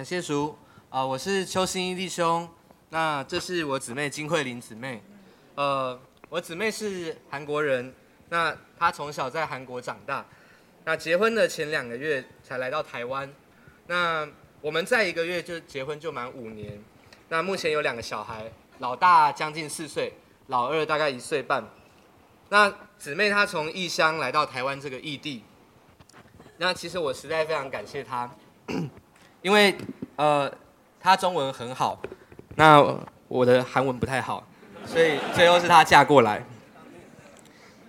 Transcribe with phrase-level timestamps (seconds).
[0.00, 0.56] 感谢主
[0.88, 2.48] 啊、我是邱新一弟兄。
[2.88, 5.02] 那这是我姊妹金慧玲姊妹。
[5.56, 7.94] 呃，我姊妹是韩国人，
[8.30, 10.24] 那她从小在韩国长大。
[10.86, 13.30] 那结婚的前两个月才来到台湾。
[13.88, 14.26] 那
[14.62, 16.82] 我们在一个月就结婚就满五年。
[17.28, 20.14] 那目前有两个小孩，老大将近四岁，
[20.46, 21.62] 老二大概一岁半。
[22.48, 25.44] 那姊妹她从异乡来到台湾这个异地，
[26.56, 28.34] 那其实我实在非常感谢她，
[29.42, 29.76] 因为
[30.16, 30.50] 呃
[31.00, 32.00] 他中文很好，
[32.56, 32.84] 那
[33.28, 34.46] 我的韩文不太好，
[34.84, 36.44] 所以最后是他嫁过来。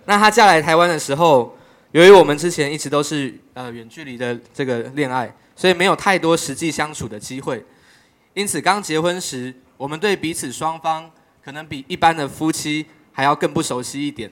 [0.04, 1.56] 那他嫁来台湾的时候，
[1.92, 7.64] 由于我们之前一直都是呃远距离的这个恋爱，所以没有太多实际相处的机会，
[8.34, 11.10] 因此刚结婚时，我们对彼此双方
[11.44, 14.30] 可能比一般的夫妻还要更不熟悉一点。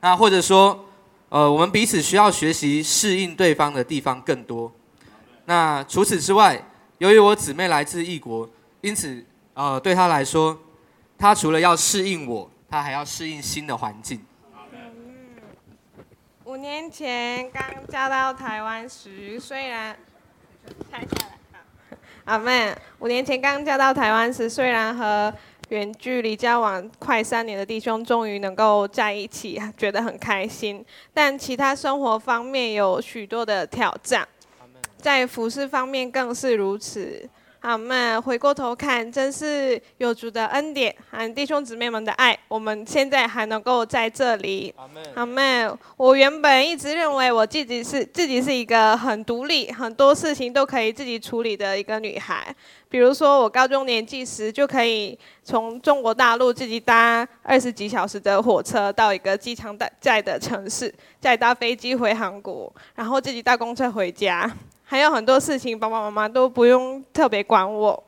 [0.00, 0.84] 那或者说，
[1.28, 4.72] 呃，我们彼此需要学习适应对方的地方更多。
[5.46, 6.62] 那除此之外，
[6.98, 8.48] 由于我姊妹来自异国，
[8.80, 10.58] 因此呃，对她来说，
[11.18, 14.24] 她除了要适应我，她还要适应新的环境。
[16.44, 19.96] 五年前刚嫁到台湾时，虽然
[20.90, 25.32] 拆下来，阿妹，五年前刚嫁到台湾时，虽然和
[25.70, 34.26] 远距离交往快三年的弟兄终于能够在一起，觉得很开心，但其他生活方面有许多的挑战，
[35.04, 37.28] 在服饰方面更是如此。
[37.60, 44.74] 阿妹，回过头看，真是有主的恩典和弟兄姊妹们的爱，我们现在还能够在这里。
[45.14, 45.78] 阿门。
[45.98, 52.54] 我原本一直认为我自己是自己是一个很独立，很多事情都可以自己处理的一个女孩。
[52.88, 64.50] 比如说，我高中年纪时就可以从中国大陆自己搭二十几小时的火车到一个机场在的城市，再搭飞机回韩国，然后自己搭公车回家，
[64.84, 68.04] 还有很多事情爸爸妈妈都不用特别管我。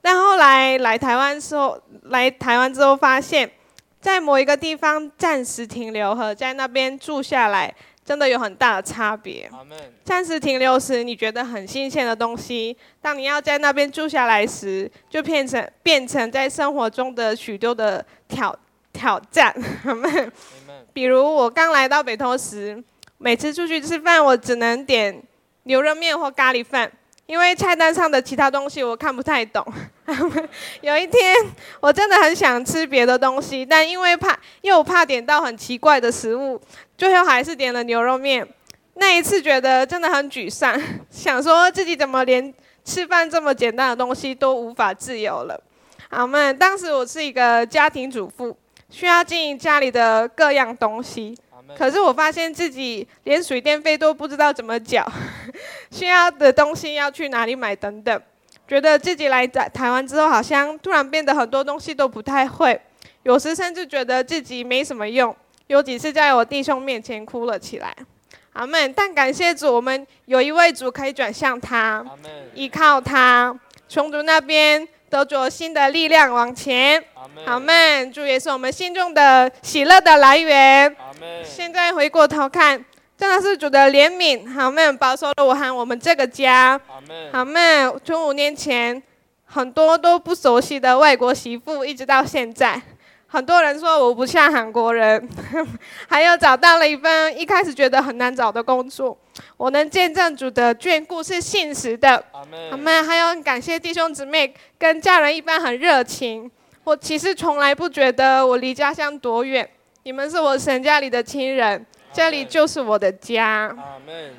[0.00, 3.50] 但后来来台湾之后，来台湾之后发现。
[4.00, 9.50] 在某一个地方暂时停留和在那边住下来，真的有很大的差别。
[10.04, 18.56] 暂时停留时，你觉得很新鲜的东西，当你要在那边住下来时，就变成变成在生活中的许多的挑
[18.92, 19.52] 挑战。
[20.94, 22.80] 比如我刚来到北投时，
[23.18, 25.20] 每次出去吃饭，我只能点
[25.68, 26.90] 牛肉面或咖喱饭。
[27.26, 29.62] 因为菜单上的其他东西我看不太懂。
[30.80, 31.36] 有一天，
[31.78, 36.58] 我真的很想吃别的东西，但因为怕又怕点到很奇怪的食物，
[36.96, 38.48] 最后还是点了牛肉面。
[38.94, 40.80] 那一次觉得真的很沮丧，
[41.10, 42.52] 想说自己怎么连
[42.82, 45.62] 吃饭这么简单的东西都无法自由了。
[46.10, 48.56] 好们，当时我是一个家庭主妇，
[48.88, 51.36] 需要经营家里的各样东西。
[51.76, 55.06] 可是我发现自己连水电费都不知道怎么缴，
[55.90, 58.22] 需要的东西要去哪里买等等，
[58.66, 62.80] 觉得自己来在台湾之后，好像突然变得很多东西都不太会，
[63.22, 65.34] 有时甚至觉得自己没什么用，
[65.66, 67.94] 有几次在我弟兄面前哭了起来。
[68.54, 68.92] 阿门。
[68.92, 72.04] 但感谢主，我们有一位主可以转向他，
[72.54, 73.54] 依靠他，
[73.88, 74.86] 从主那边。
[75.10, 77.02] 得着新的力量往前，
[77.46, 80.94] 好们，主也是我们心中的喜乐的来源。
[81.42, 82.84] 现在回过头看，
[83.16, 86.78] 真的是主的怜悯，好们，保守了我和我们这个家。
[87.32, 89.02] 好们，从五年前
[89.46, 92.80] 很多都不熟悉的外国媳妇，一直到现在。
[93.30, 95.28] 很多人说我不像韩国人，
[96.08, 99.16] 还有找到了一份一开始觉得很难找的工作。
[99.58, 102.24] 我能见证主的眷顾是信实的。
[102.32, 103.04] 阿门。
[103.04, 106.48] 还有感谢弟兄姊妹跟家人一般很热情。
[106.84, 109.68] 我其实从来不觉得我离家乡多远，
[110.04, 113.66] 你们是我神家里的亲人，这里就是我的家。
[113.76, 114.32] 阿门。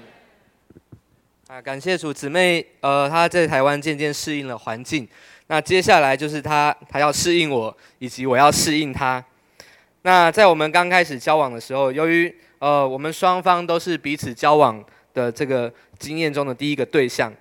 [1.49, 5.05] 啊，感谢主姊妹，呃，她在台湾渐渐适应了环境。
[5.47, 9.21] 那接下来就是她，她要适应我，以及我要适应她。
[10.03, 14.81] 那在我们刚开始交往的时候，由于呃我们双方都是彼此交往
[15.13, 17.33] 的这个经验中的第一个对象，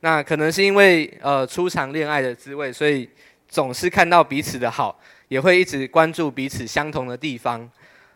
[0.00, 3.08] 那可能是因为呃初尝恋爱的滋味，所以
[3.48, 4.98] 总是看到彼此的好，
[5.28, 7.68] 也会一直关注彼此相同的地方。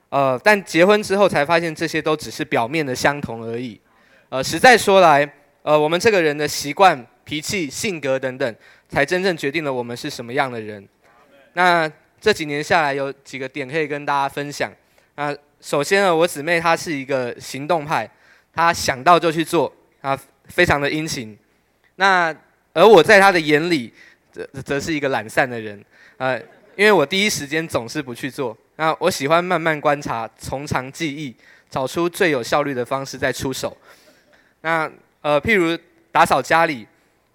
[0.09, 3.81] 呃，但结婚之后才发现这些都只是表面的相同而已。
[4.29, 5.29] 呃，实在说来，
[5.63, 8.55] 呃，我们这个人的习惯、脾气、性格等等。
[8.89, 10.89] 才真正决定了我们是什么样的人。
[11.55, 11.91] 那
[12.21, 14.71] 这几年下来，有几个点可以跟大家分享。
[15.17, 18.09] 啊，首先呢，我姊妹她是一个行动派，
[18.57, 21.37] 他想到就去做，啊，非常的殷勤。
[21.97, 22.35] 那
[22.73, 23.93] 而我在他的眼里，
[24.33, 25.85] 则则是一个懒散的人。
[26.17, 26.41] 呃，
[26.75, 28.57] 因为我第一时间总是不去做。
[28.77, 31.37] 那我喜欢慢慢观察，从长计议，
[31.69, 33.77] 找出最有效率的方式再出手。
[34.63, 35.79] 那呃，譬如
[36.11, 36.87] 打扫家里。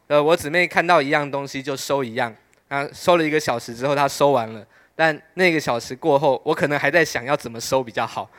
[0.08, 2.36] 呃，我姊妹看到一样东西就收一样，
[2.68, 4.62] 啊，收了一个小时之后她收完了，
[4.94, 8.30] 但那个小时过后，我可能还在想要怎么收比较好，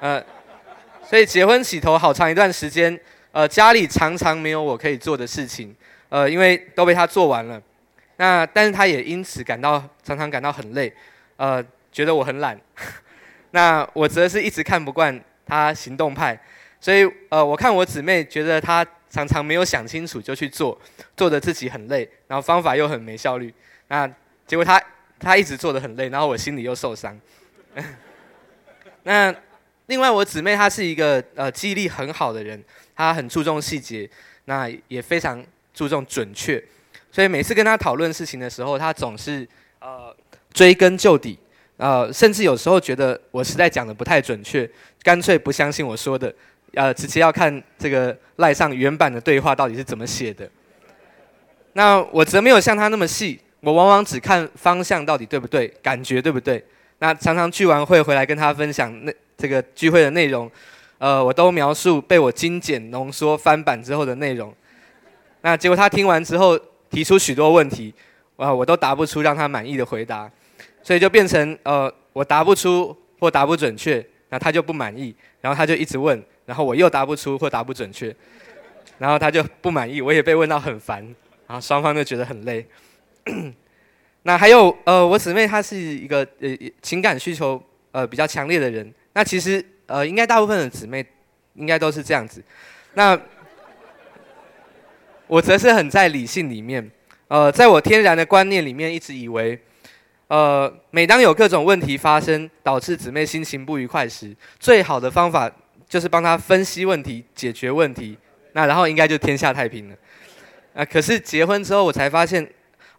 [0.00, 0.20] 呃，
[1.04, 2.98] 所以结婚起头好长一段时间，
[3.32, 5.74] 呃，家里常常没有我可以做的事情，
[6.08, 7.60] 呃，因为都被他做完了，
[8.16, 10.92] 那但是他也因此感到常常感到很累，
[11.36, 12.58] 呃，觉得我很懒，
[13.50, 16.40] 那我则是一直看不惯他行动派。
[16.80, 20.76] 所以，呃，我看我姊妹觉得她常常没有想清楚就去做，
[21.16, 23.54] 做的自己很累，然后方法又很没效率，
[23.86, 24.04] 那
[24.48, 24.82] 结果她
[25.20, 27.16] 她一直做的很累，然后我心里又受伤。
[29.04, 29.32] 那
[29.86, 32.62] 另外我姊妹她是一个呃记忆力很好的人，
[32.94, 34.08] 她很注重细节，
[34.46, 35.44] 那也非常
[35.74, 36.62] 注重准确，
[37.10, 39.46] 所以每次跟她讨论事情的时候，她总是
[39.80, 40.14] 呃
[40.52, 41.38] 追根究底，
[41.76, 44.68] 呃，甚至有时候觉得我实在讲的不太准确，
[45.02, 46.34] 干脆不相信我说的。
[46.74, 50.48] 呃，直接要看这个赖上原版的对话到底是怎么写的。
[51.74, 56.64] 那我则没有像他那么细，我往往只看方向到底对不对，感觉对不对。
[57.00, 60.48] 那常常聚完会回来跟他分享那这个聚会的内容，
[60.98, 64.54] 呃，我都描述被我精简浓缩翻版之后的内容。
[65.40, 66.56] 那结果他听完之后
[66.88, 67.92] 提出许多问题，
[68.36, 70.30] 啊，我都答不出让他满意的回答，
[70.80, 76.22] 所以就变成呃，我答不出或答不准确，那他就不满意，然后他就一直问。
[76.46, 78.14] 然后我又答不出或答不准确，
[78.98, 81.02] 然后他就不满意，我也被问到很烦，
[81.48, 82.64] 然后双方就觉得很累。
[84.22, 87.60] 那还有呃，我姊妹她是一个呃情感需求
[87.90, 91.04] 呃比较强烈的人，那其实呃应该大部分的姊妹
[91.54, 92.42] 应该都是这样子。
[92.94, 93.18] 那
[95.26, 96.90] 我则是很在理性里面，
[97.28, 99.58] 呃，在我天然的观念里面一直以为，
[100.28, 105.50] 呃，每当有各种问题发生，导致姊妹心情不愉快时，最好的方法。
[105.88, 108.16] 就是帮她分析问题、解决问题，
[108.54, 109.96] 那然后应该就天下太平了。
[110.72, 112.50] 啊，可是结婚之后我才发现，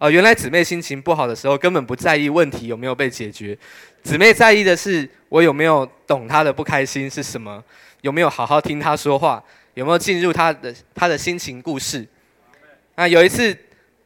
[0.03, 3.57] 哦，原来姊妹心情不好的时候根本不在意问题有没有被解决，
[4.03, 7.63] 姊妹在意的是我有没有懂她的不开心是什么，
[8.01, 9.41] 有没有好好听她说话，
[9.75, 12.05] 有没有进入她的她的心情故事。
[12.95, 13.57] 那有一次，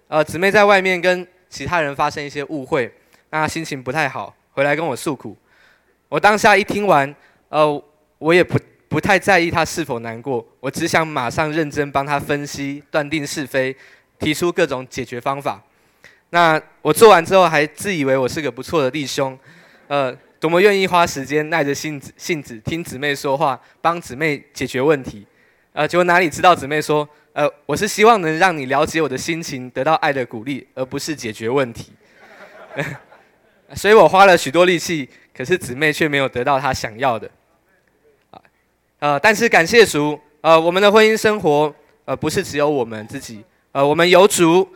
[0.07, 2.94] 呃，姊妹在外面跟其他人发生一些误会，
[3.31, 5.35] 那心情不太好，回来跟我诉苦。
[6.09, 7.11] 我当下一听完，
[7.49, 7.83] 呃，
[8.19, 8.59] 我也不。
[8.89, 13.75] 不太在意她是否难过，我只想马上认真帮她分析、断定是非，
[14.17, 15.61] 提出各种解决方法。
[16.29, 19.38] 那我做完之后，还自以为我是个不错的弟兄，
[19.88, 25.25] 呃，多么愿意花时间耐着性子、性子听姊妹说话，帮姊妹解决问题。
[25.71, 31.94] 呃，结果哪里知道姊妹说，呃，我是希望能让你了解我的心情，得到爱的鼓励，而不是解决问题。
[33.75, 37.30] 所以我花了许多力气，可是姊妹却没有得到她想要的。
[39.00, 41.73] 呃，但是感谢主，呃，我们的婚姻生活，
[42.06, 44.68] 呃，不是只有我们自己，呃，我们有主，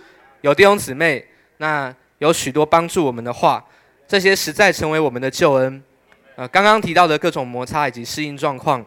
[0.42, 1.26] 有弟兄姊妹，
[1.62, 3.64] 那有许多帮助我们的话，
[4.08, 5.84] 这些实在成为我们的救恩。
[6.36, 8.84] 呃，刚刚提到的各种摩擦以及适应状况，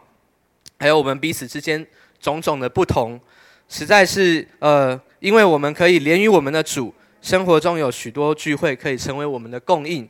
[0.80, 1.86] 还有我们彼此之间
[2.18, 3.20] 种种的不同，
[3.68, 6.92] 实在是呃，因为我们可以连于我们的主，
[7.22, 10.08] 生活中有许多聚会可以成为我们的供应，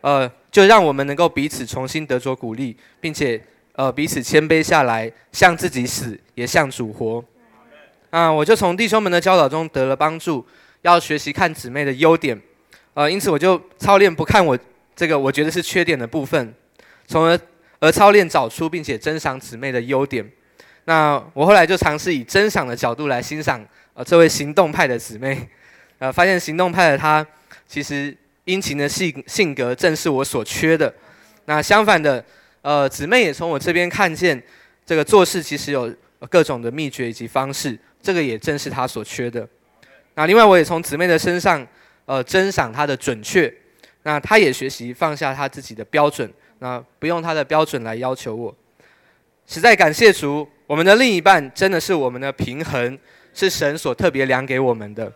[0.00, 3.42] 呃，就让我们能够彼此重新得着鼓励，并且。
[3.74, 7.24] 呃，彼此谦卑下来，向自己死，也向主活。
[8.10, 10.44] 啊，我就从弟兄们的教导中得了帮助，
[10.82, 12.40] 要学习看姊妹的优点。
[12.94, 14.58] 呃，因此我就操练不看我
[14.96, 16.54] 这个我觉得是缺点的部分，
[17.06, 17.38] 从而
[17.78, 20.28] 而操练找出并且珍赏姊妹的优点。
[20.84, 23.64] 那我后来就尝试以珍赏的角度来欣赏
[23.94, 25.48] 呃这位行动派的姊妹。
[25.98, 27.26] 呃，发现行动派的她
[27.66, 30.92] 其实殷勤的性性格正是我所缺的。
[31.46, 32.24] 那相反的。
[32.62, 34.38] 呃，姊妹也从我这边看见，
[34.84, 35.90] 这个做事其实有
[36.28, 39.48] 各种的秘诀以及方式，这个也正是她所缺的。
[40.20, 41.66] 那另外，我也从姊妹的身上，
[42.04, 43.50] 呃，珍赏她的准确。
[44.02, 48.54] 那她也学习放下她自己的标准，那不用她的标准来要求我。
[49.46, 52.98] 实在感谢主，我们的另一半真的是我们的平衡，
[53.32, 55.04] 是神所特别量给我们的。
[55.04, 55.10] 阿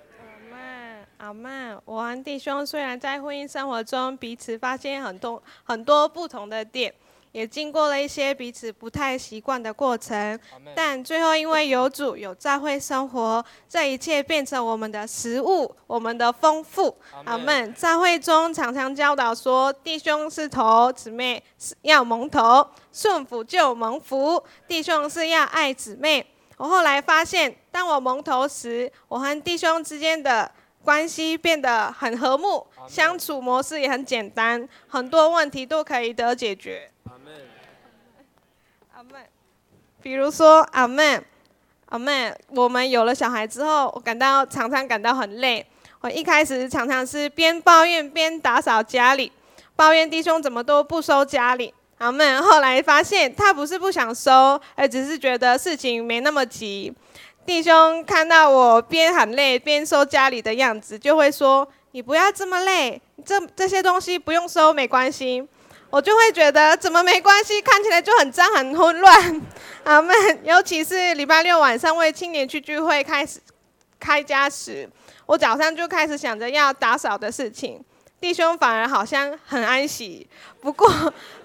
[0.50, 6.90] 曼，阿妹，我和弟兄虽然在婚姻生活中彼此发现很多很多不同的点。
[7.34, 10.38] 也经过了一些彼此不太习惯的过程，
[10.72, 16.96] 但最后因为有主有教会生活，这一切变成我们的食物，我们的丰富。
[17.24, 17.74] 阿门。
[17.74, 24.40] 教会中常常教导说，弟兄是头，姊妹是要蒙头，顺服就蒙福。
[24.68, 26.24] 弟兄是要爱姊妹。
[26.56, 30.48] 我后来发现，当我蒙头时，我和弟兄之间的
[30.84, 36.92] 关系变得很和睦，相处模式也很简单，很多问题都可以得解决。
[40.02, 41.18] 比如说，阿妹，
[41.86, 45.66] 阿妹，我们有了小孩之后，我感到常常感到很累。
[46.00, 49.32] 我一开始常常是边抱怨边打扫家里，
[49.74, 51.72] 抱怨弟兄怎么都不收家里。
[51.96, 56.92] 阿妹，后来发现他不是不想收，而只是觉得事情没那么急。
[57.46, 65.48] 弟兄看到我边很累边收家里的样子，就会说：“你不要这么累，这这些东西不用收，没关系。”
[65.94, 69.40] 我就会觉得怎么没关系，看起来就很脏很混乱。
[69.84, 73.38] 阿们，尤其是礼拜六晚上为青年去聚会开始
[74.00, 74.90] 开家时，
[75.24, 77.80] 我早上就开始想着要打扫的事情。
[78.20, 80.26] 弟兄反而好像很安息，
[80.60, 80.92] 不过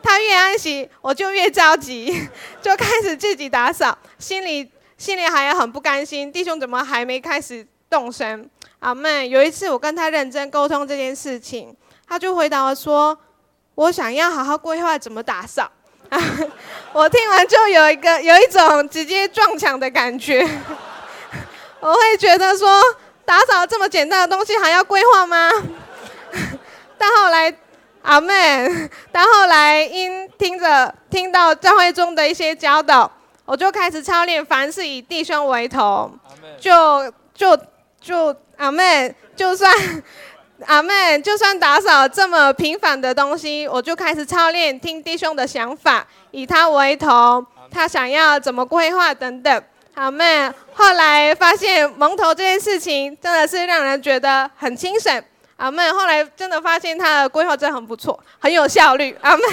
[0.02, 2.28] 他越安息，我就越着急，
[2.60, 6.32] 就开始自己打扫，心里心里还很不甘心。
[6.32, 8.50] 弟兄怎么还没开始动身？
[8.80, 11.76] 阿们，有一次我跟他认真沟通这件事情，
[12.08, 13.16] 他就回答我说。
[13.80, 15.72] 我想要好好规划怎么打扫，
[16.92, 20.46] 我听完就有一个有一种直接撞墙的感觉。
[21.80, 22.68] 我会觉得说，
[23.24, 25.50] 打扫这么简单的东西还要规划吗？
[27.00, 27.56] 但后来，
[28.02, 33.10] 阿妹，但后来因听着听到教会中的一些教导，
[33.46, 36.12] 我就开始操练，凡事以弟兄为头。
[36.60, 37.58] 就就
[38.02, 39.74] 就阿妹，就算。
[40.66, 49.64] 阿妹，就算打扫这么平凡的东西，我就开始操练听弟兄的想法，以他为头，他想要怎么规划等等。
[49.94, 55.24] 阿妹，后来发现蒙头这件事情真的是让人觉得很精神。
[55.58, 59.16] 阿妹，后来真的发现他的规划真的很不错，很有效率。
[59.22, 59.44] 阿妹，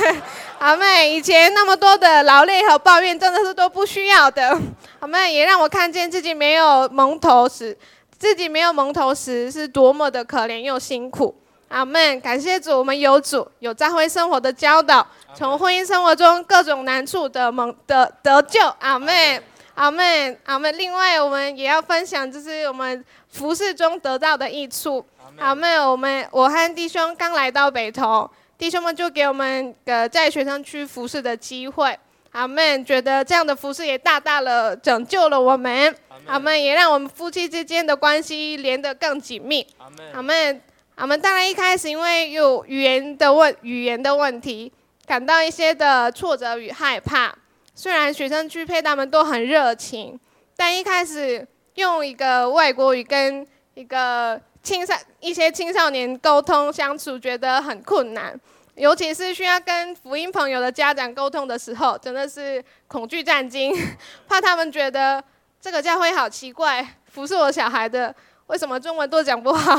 [0.58, 4.56] 阿妹，以前那么多的劳累和抱怨真的是都不需要的。
[5.00, 7.76] 阿妹也让我看见自己没有蒙头时。
[8.18, 11.34] 自己没有蒙头时是多么的可怜又辛苦，
[11.68, 12.20] 阿门！
[12.20, 19.42] 感谢主，我们有主，有教会生活的教导，从婚姻生活中各种难处的蒙得得救，阿门，
[19.74, 20.76] 阿门，阿门。
[20.78, 25.04] 另外，我们也要分享，就是我们服饰中得到的益处，
[25.38, 25.90] 阿门。
[25.90, 31.98] 我们我和弟兄刚来到北投，弟兄们就给我们的在学生区服饰的机会。
[32.36, 35.96] 阿门，觉得这样的服饰也大大的拯救了我们。
[36.26, 39.66] 阿门，也让我们夫妻之间的关系连得更紧密。
[40.12, 40.60] 阿门，
[40.96, 41.18] 阿门。
[41.18, 44.70] 当然一开始因为有语言的问语言的问题，
[45.06, 47.34] 感到一些的挫折与害怕。
[47.74, 50.20] 虽然学生区配他们都很热情，
[50.54, 58.38] 但一开始用一个外国语跟一个青少一些青少年沟通相处，觉得很困难。
[58.76, 63.74] 尤其是需要跟福音朋友的家长沟通的时候，真的是恐惧战惊，
[64.28, 65.22] 怕他们觉得
[65.60, 68.14] 这个教会好奇怪，服侍我小孩的
[68.48, 69.74] 为什么中文都讲不好？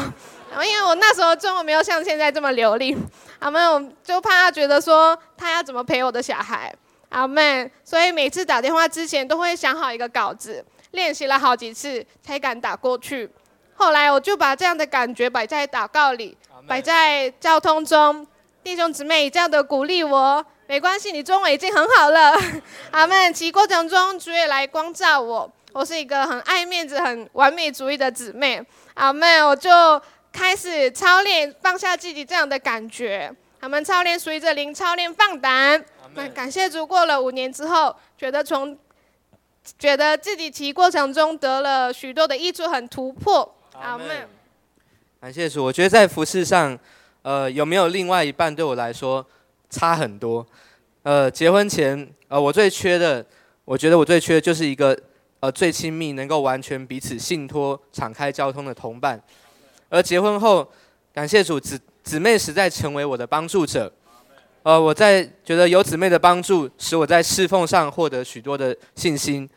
[0.50, 2.98] 然 后因为我那时候中文没有像现在这么流利，
[3.38, 3.60] 阿妹
[4.04, 6.74] 就怕他觉得说他要怎么陪我的小孩，
[7.10, 13.30] 阿妹，所以每次打电话之前都会想好一个稿子，练习了好几次才敢打过去。
[13.76, 16.36] 后来我就把这样的感觉摆在祷告里，
[16.68, 18.26] 摆在交通中。
[18.68, 22.38] 弟兄姊妹这样的鼓励我，没关系，你中文已经很好了。
[22.92, 23.34] 阿门。
[23.34, 25.50] 其过程中，主也来光照我。
[25.72, 28.62] 我是一个很爱面子、很完美主义的姊妹。
[28.96, 29.48] 阿门。
[29.48, 29.72] 我就
[30.34, 33.34] 开始操练放下自己这样的感觉。
[33.62, 33.82] 阿门。
[33.86, 35.82] 操练随着灵，操练放胆。
[36.14, 38.78] 那感谢主，过了五年之后，觉得从
[39.80, 43.56] 觉得自己骑过程中得了许多的益处，很突破。
[43.82, 44.28] 阿门。
[45.22, 46.78] 感谢主，我觉得在服饰上。
[47.28, 49.26] 呃，有没有另外一半对我来说
[49.70, 50.48] 差很多？
[51.04, 53.26] 呃，结婚前，呃，我最缺的，
[53.66, 54.98] 我觉得我最缺的就是一个
[55.42, 59.22] 呃最亲密、能够完全彼此信托、敞开交通的同伴。
[59.90, 60.66] 而结婚后，
[61.14, 63.92] 感谢主，姊姊妹实在成为我的帮助者。
[64.64, 69.50] 呃，我在觉得有姊妹的帮助，使我在侍奉上获得许多的信心。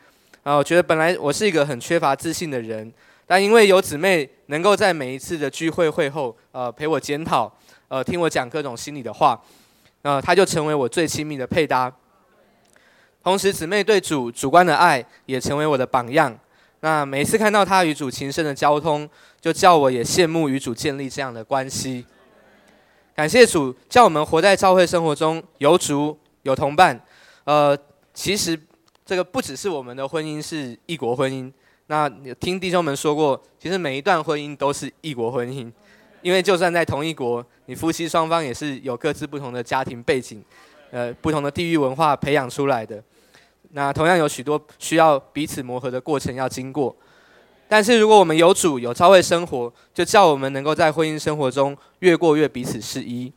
[0.43, 2.91] 啊，我觉得本来我是一个很缺乏自信的人，
[3.25, 7.49] 但因为有姊妹能够在每一次的聚会会后，呃，陪我检讨。
[7.91, 9.37] 呃，听我讲各种心里的话，
[10.01, 11.91] 呃，他就成为我最亲密的配搭。
[13.21, 16.33] 同时，姊妹对主主观的爱也成为我的榜样。
[16.79, 19.07] 那每次看到他与主情深的交通，
[19.41, 22.05] 就叫我也羡慕与主建立这样的关系。
[23.13, 26.97] 感谢主，叫我们活在教会生活中有主有同伴。
[27.43, 27.77] 呃，
[28.13, 28.57] 其实
[29.05, 31.51] 这个不只是我们的婚姻是异国婚姻。
[31.87, 32.07] 那
[32.39, 35.69] 听弟兄们说过，其实每一段婚姻都是异国婚姻。
[36.21, 40.43] 因为就算在同一国，你夫妻双方也是有各自不同的家庭背景，
[40.91, 43.03] 呃，不同的地域文化培养出来的。
[43.71, 46.95] 那同样有许多需要彼此磨合的过程要经过。
[47.67, 53.31] 但是如果我们有主有超会生活，就叫我们能够在婚姻生活中越过越彼此是一。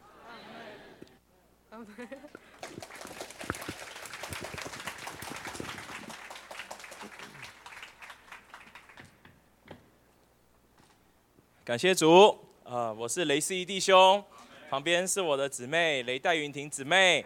[11.65, 14.25] 感谢主，呃，我是雷思义弟兄，
[14.71, 17.23] 旁边是我的姊妹雷戴云婷姊妹。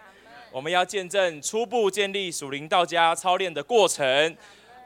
[0.50, 4.36] 我们要见证初步建立属灵道家操练的过程。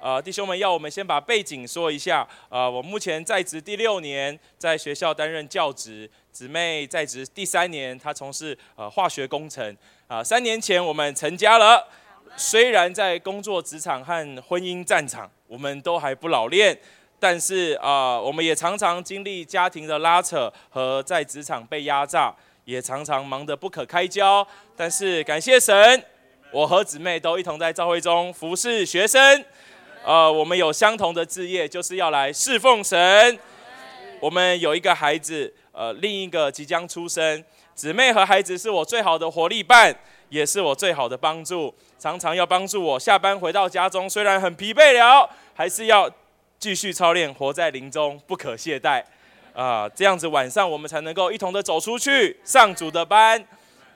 [0.03, 2.29] 呃，弟兄们，要我们先把背景说一下。
[2.51, 6.09] 呃，我目前在职第六年，在学校担任教职。
[6.31, 9.75] 姊妹在职第三年，她从事呃化学工程。
[10.07, 11.89] 啊，三年前我们成家了。
[12.37, 16.79] 虽然在工作职场和婚姻战场，我们都还不老练。
[17.23, 24.45] 但是啊，我们也常常经历家庭的拉扯和在职场被压榨，也常常忙得不可开交。
[24.77, 26.05] 但是感谢神，
[26.51, 29.45] 我和姊妹都一同在教会中服侍学生。
[30.05, 33.39] 呃，我们有相同的志业，就是要来侍奉神。
[34.19, 37.45] 我们有一个孩子，呃，另一个即将出生。
[37.73, 39.95] 姊妹和孩子是我最好的活力伴，
[40.29, 46.11] 也是我最好的帮助，常常要帮助我下班回到家中，虽然很疲惫了，还是要。
[46.63, 49.03] 继续操练，活在林中，不可懈怠，
[49.53, 53.45] 啊，这样子晚上我们才能够一同的走出去上主的班，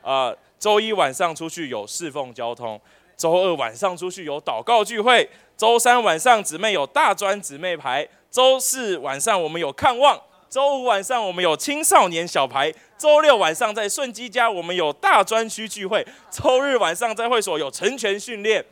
[0.03, 2.81] 啊，周一晚上出去有侍奉交通，
[3.17, 10.21] 周二晚上出去有祷告聚会，周三晚上姊妹有大专姊妹排，周四晚上我们有看望，
[10.51, 18.65] 周五晚上我们有青少年小排，周六晚上在顺基家我们有大专区聚会，周日晚上在会所有成全训练，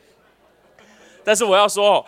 [1.23, 2.05] 但是我要说。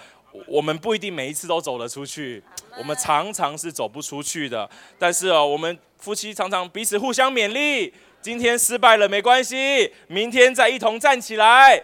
[0.48, 2.44] 我们不一定每一次都走得出去，
[2.78, 4.70] 我们常常是走不出去的。
[5.00, 7.94] 但是哦，我们夫妻常常彼此互相勉励。
[8.22, 11.82] 今天失败了没关系，明天再一同站起来。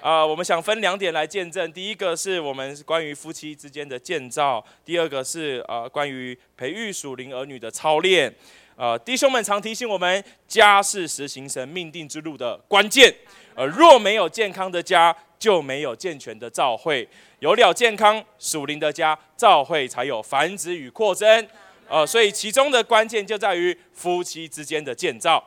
[0.00, 1.72] 啊，我们想分两点来见证。
[1.72, 8.34] 第一个是我们关于夫妻之间的建造，第二个是呃关于培育属灵儿女的操练。
[8.76, 13.12] 呃，弟兄们常提醒我们，家是实行神命定之路的关键。
[13.58, 17.08] 呃，若没有健康的家，就没有健全的教会。
[17.40, 21.44] 有了健康属灵的家，教会才有繁殖与扩增。
[21.88, 25.44] 呃，所以其中的关键就在于夫妻之间的建造。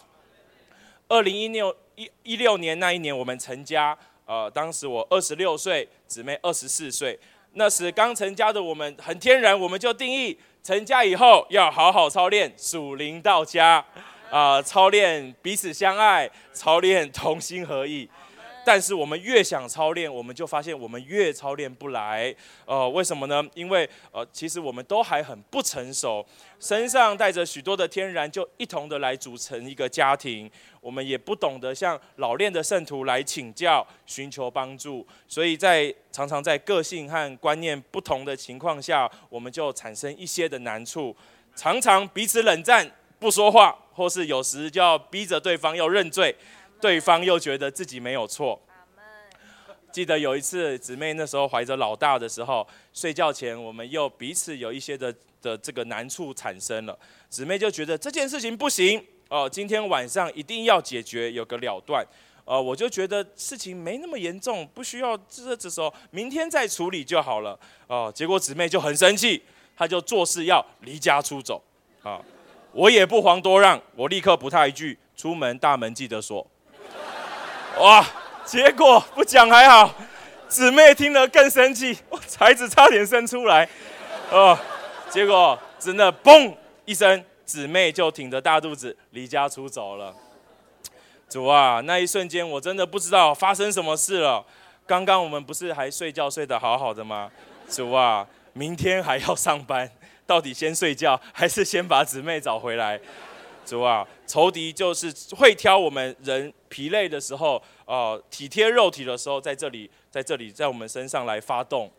[1.07, 3.97] 二零一六一一六年那一年，我们成家。
[4.25, 7.17] 呃，当时我二十六岁，姊妹二十四岁。
[7.53, 13.85] 那时刚成家的我们，很天然，我们就定义成家以后要好好操练属灵到家，
[14.31, 18.09] 啊，操练彼此相爱，操练同心合意。
[18.63, 22.33] 但是我们越想操练，我们就发现我们越操练不来。
[22.65, 23.44] 呃，为什么呢？
[23.55, 26.24] 因为呃，其实我们都还很不成熟，
[26.59, 30.50] 身上带着许多的天然，就一同的来组成一个家庭。
[30.79, 41.15] 我们也不懂得向老练的圣徒来请教、寻求帮助，所以在常常在个性和观念不同的情况下，我们就产生一些的难处，
[41.55, 46.35] 常常彼此冷战、不说话，或是有时就要逼着对方要认罪。
[46.79, 48.59] 对方又觉得自己没有错。
[49.92, 56.98] 记得有一次姊妹那时候怀着老大的时候，睡觉前我们又彼此有一些的的这个难处产生了。
[57.29, 62.03] 姊妹就觉得这件事情不行哦，今天晚上一定要解决，有个了断。
[62.44, 67.59] 呃，我就觉得事情没那么严重，不需要这这时候明天再处理就好了。
[67.85, 69.44] 哦，结果姊妹就很生气，
[69.77, 71.61] 她就做事要离家出走。
[72.01, 72.20] 啊，
[72.72, 76.46] 我也不遑多让，我立刻补他一句：出门大门记得锁。
[77.79, 78.05] 哇！
[78.44, 79.94] 结果不讲还好，
[80.48, 81.96] 姊妹听了更生气，
[82.40, 83.70] 孩子差点生出来。
[84.31, 84.57] 哦，
[85.12, 86.51] 结果真的嘣
[86.84, 90.12] 一声，姊妹就挺着大肚子离家出走了。
[91.29, 94.44] 主啊，那一瞬间我真的不知道发生什么事了。
[94.88, 97.29] 刚刚我们不是还睡觉睡得好好的吗？
[97.70, 99.90] 主啊，明天还要上班，
[100.31, 102.98] 到底先睡觉 还是先把姊妹找回来？
[103.65, 111.91] 主啊，仇敌就是会挑我们人疲累的时候，呃，体贴肉体的时候，在这里，在这里，在我们身上来发动。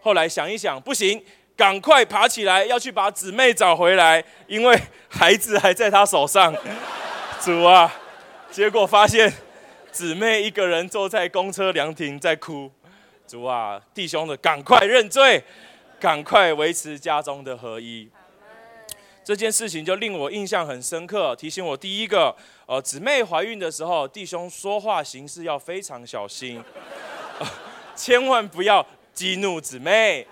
[0.00, 1.22] 后来想一想，不行，
[1.54, 4.74] 赶快爬起来，要去把姊妹找回来，因为
[5.06, 6.54] 孩子还在他手上。
[7.44, 7.94] 主啊，
[8.50, 9.30] 结果发现
[9.92, 12.72] 姊妹一个人坐在公车凉亭在哭。
[13.26, 15.42] 主啊，弟兄的，赶快认罪，
[15.98, 18.08] 赶快维持家中的合一。
[19.24, 22.34] 这件事情就令我印象很深刻，提醒我第一个，
[22.66, 26.62] 呃，姊妹怀孕的时候，弟兄说话行事要非常小心，
[27.96, 30.26] 千万不要激怒姊妹。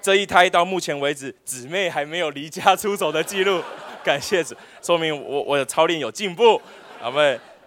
[0.00, 3.62] 这一胎到目前为止，姊妹还没有离家出走的记录，
[4.02, 6.60] 感谢主，说明我我的操练有进步。
[6.98, 7.18] 好不？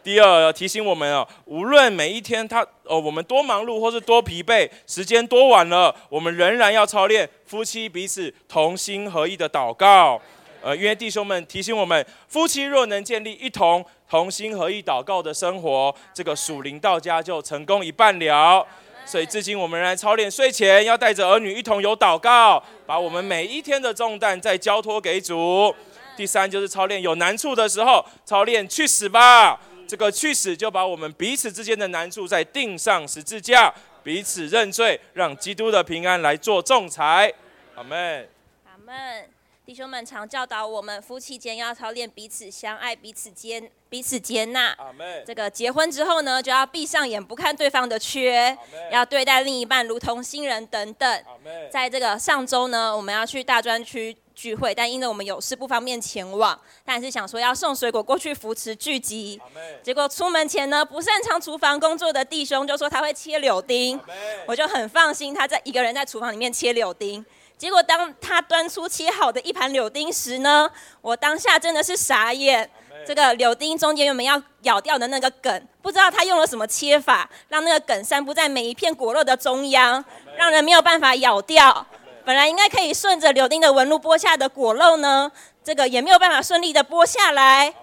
[0.09, 10.19] 第二提醒我们哦，无论每一天他哦，我们多忙碌或是多疲惫，时间多晚了，我们仍然要操练夫妻彼此同心合意的祷告。
[10.63, 18.65] 呃，因为弟兄们提醒我们，夫妻若能建立一同同心合意祷告的生活，这个属灵到家就成功一半了。
[19.05, 25.71] 所以至今我们来操练，睡前要带着儿女一同有祷告，把我们每一天的重担再交托给主。
[26.17, 29.59] 第三就是操练有难处的时候，操练去死吧。
[29.89, 33.73] 这个去死就把我们彼此之间的难处再钉上十字架，
[34.03, 37.33] 彼此认罪，让基督的平安来做仲裁。
[37.73, 38.29] 阿门。
[38.65, 39.27] 阿门。
[39.65, 44.75] 弟兄们常教导我们，夫妻间要操练彼此相爱，彼此接彼此接纳。
[44.77, 45.23] 阿门。
[45.25, 48.55] 这个结婚之后呢，就要闭上眼不看对方的缺，
[48.91, 51.23] 要对待另一半如同新人等等。
[51.71, 59.37] 在这个上周呢，我们要去大专区聚会，但因为我们有事不方便前往，但是想说要送水果过去扶持聚集。
[59.83, 63.99] 结果出门前呢，不擅长厨房工作的弟兄就说他会切柳丁，
[64.47, 67.25] 我就很放心他在一个人在厨房里面切柳丁。
[67.57, 70.71] 结果当他端出切好的一盘柳丁时呢，
[71.01, 72.69] 我当下真的是傻眼。
[73.05, 80.03] 这个柳丁中间原本要咬掉的那个梗，不知道他用了什么切法，让那个梗散布在每一片果肉的中央，
[80.37, 81.85] 让人没有办法咬掉。
[82.29, 85.31] 本来应该可以顺着柳丁的纹路剥下的果肉呢，
[85.63, 87.73] 这个也没有办法顺利的剥下来。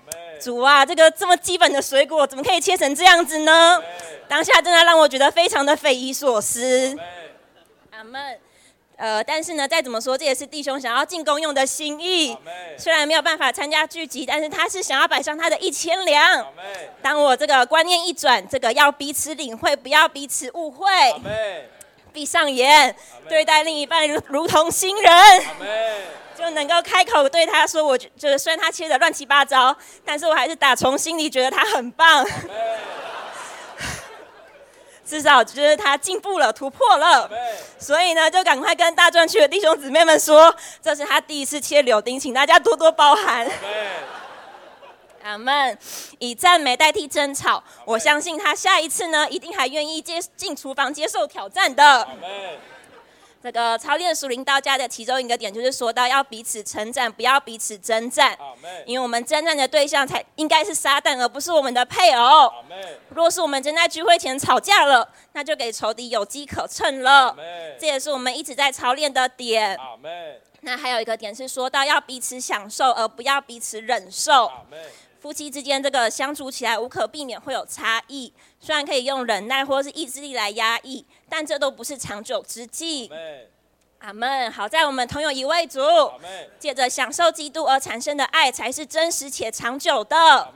[0.40, 3.82] 主啊，这个这么基本的水果，怎么可以切成这样子呢？
[4.28, 6.96] 当下真的让我觉得非常的匪夷所思。
[7.90, 8.38] 阿门。
[8.96, 12.38] 呃，但是呢，再怎么说，这也是弟兄想要进攻用的心意。
[12.78, 16.46] 虽然没有办法参加聚集，但是他是想要摆上他的一千两。
[17.02, 20.86] 当我这个观念一转，这个要彼此领会，不要彼此误会。
[22.16, 22.96] 闭上眼，
[23.28, 25.12] 对待另一半如如同新人，
[26.34, 32.26] 就能够开口对他说：“我就是虽然他切的乱七八糟，但是我还是打从心里觉得他很棒。”
[35.04, 37.30] 至少觉得他进步了、突破了，
[37.78, 43.46] 所以呢，就赶快跟大专区的弟兄姊妹们说，这是他第一次切柳丁，请大家多多包涵。
[45.26, 45.76] 阿门。
[46.20, 52.06] 以赞美代替争吵，我相信他下一次呢，一定还愿意接进厨房接受挑战的。
[53.42, 58.36] 这个操练属灵道家的其中一个点，就是说到要彼此称赞，不要彼此征战。
[58.84, 62.52] 因为我们征战的对象才应该是撒旦，而不是我们的配偶。
[63.10, 67.36] 若是我们正在聚会前吵架了，那就给仇敌有机可乘了。
[67.78, 69.78] 这也是我们一直在操练的点。
[70.62, 74.50] 那还有一个点是说到要彼此享受，而不要彼此忍受。
[75.26, 83.10] 夫妻之间这个相处起来无可避免会有差异，虽然可以用忍耐或是意志力来压抑，但这都不是长久之计。
[84.06, 84.52] 阿门。
[84.52, 85.80] 好在我们同有一位主，
[86.60, 90.48] 借着享受基督而产生的爱才是真实且长久的。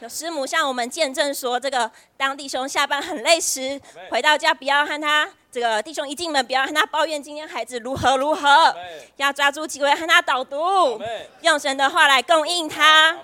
[0.00, 5.28] 有师母向我们见证说，这个当弟兄下班很累时，回到家不要和他。
[5.52, 8.74] 这个弟兄一进门，不要和他抱怨今天孩子如何如何，
[9.16, 11.00] 要抓住机会和他导读，
[11.42, 13.16] 用神的话来供应他。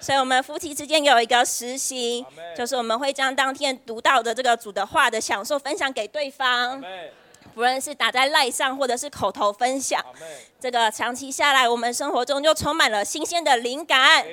[0.00, 6.84] 所以，我们夫妻之间有一个实行，就是我们会将当天读到的这个主的话的享受分享给对方，
[7.58, 10.00] 不论是打在赖上，或者是口头分享。
[10.60, 14.24] 这个长期下来，我们生活中就充满了新鲜的灵感，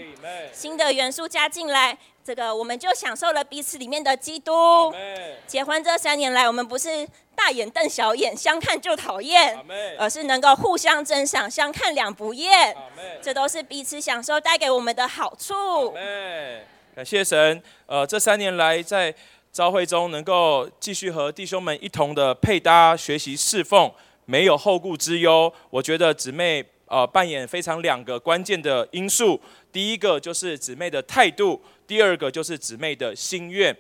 [0.54, 1.98] 新的元素加进来。
[2.24, 4.94] 这个我们就享受了彼此里面的基督。
[5.48, 9.58] 结婚这三年来，我们不是大眼瞪小眼，相看就讨厌，
[9.98, 12.78] 而是能够互相珍赏，相看两不厌。
[13.24, 15.96] 这都是彼此享受带给我们的好处。
[16.96, 17.62] 感谢神。
[17.88, 19.14] 呃，这三年来在
[19.56, 23.90] 朝会中能够继续和弟兄们一同的配搭学习侍奉，
[24.26, 25.50] 没有后顾之忧。
[25.70, 29.40] 我觉得姊妹呃扮演非常两个关键的因素。
[29.72, 31.62] 第一个就是姊妹的态度。
[31.88, 33.74] 第二个就是姊妹的心愿，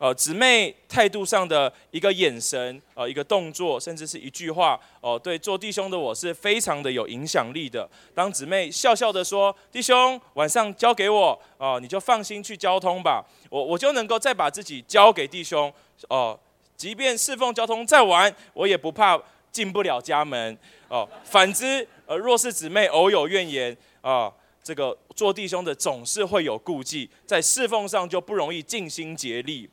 [0.00, 7.86] 呃，姊妹态度上的一个眼神，呃，一个动作，甚至是一句话，哦，对做弟兄的我是非常的有影响力的。
[8.14, 15.70] 当姊妹笑笑的说：“弟兄，晚上交给我，哦，你就放心去交通吧。”我我就能够再把自己交给弟兄，
[16.08, 16.40] 哦，
[16.78, 19.20] 即便侍奉交通再晚，我也不怕
[19.52, 20.56] 进不了家门，
[20.88, 21.06] 哦。
[21.24, 24.32] 反之，呃，若是姊妹偶有怨言，啊。
[24.62, 29.68] 这个做弟兄的总是会有顾忌，在侍奉上就不容易尽心竭力，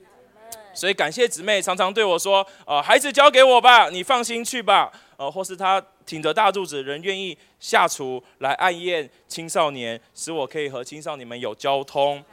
[0.77, 12.23] 所以感谢姊妹常常对我说：“呃，孩子交给我吧，你放心去吧。”呃，或是他挺着大肚子，仍愿意下厨来暗宴青少年，使我可以和青少年们有交通。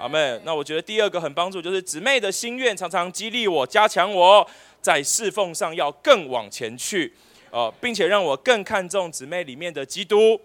[0.00, 4.44] 阿妹，那我觉得第二个很帮助，就是姊妹的心愿常常激励我，加强我
[4.80, 7.14] 在侍奉上要更往前去，
[7.52, 10.40] 呃，并且让我更看重姊妹里面的基督。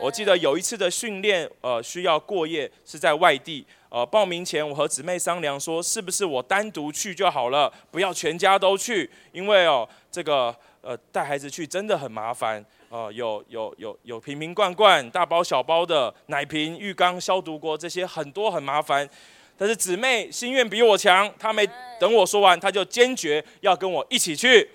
[0.00, 3.66] 我记得有一次的训练，呃，需要过夜，是在外地。
[3.88, 12.64] 呃，报名前我和姊妹商量说，是不是我单独去就好了，不要全家都去，因为哦，这个呃带孩子去真的很麻烦。
[12.90, 19.08] 呃，有有有有瓶瓶罐罐、大包小包的奶瓶、浴缸、消毒锅这些很多很麻烦。
[19.56, 24.70] 但是姊妹心愿比我强，她没等我说完，她就坚决要跟我一起去。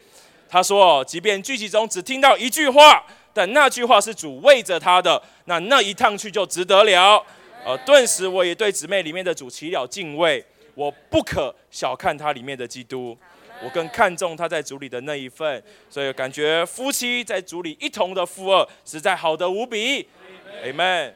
[0.49, 7.25] 她说，即便剧集中只听到一句话，但那句话是主为着他的，那那一趟去就值得了。
[7.65, 10.45] 呃，顿时我也对姊妹里面的主起了敬畏。
[10.75, 13.17] 我不可小看他里面的基督，
[13.63, 20.07] 我更看重他在主里的那一份，所以感觉夫妻在主里一同的负二，实在好的无比。
[20.63, 21.13] Amen。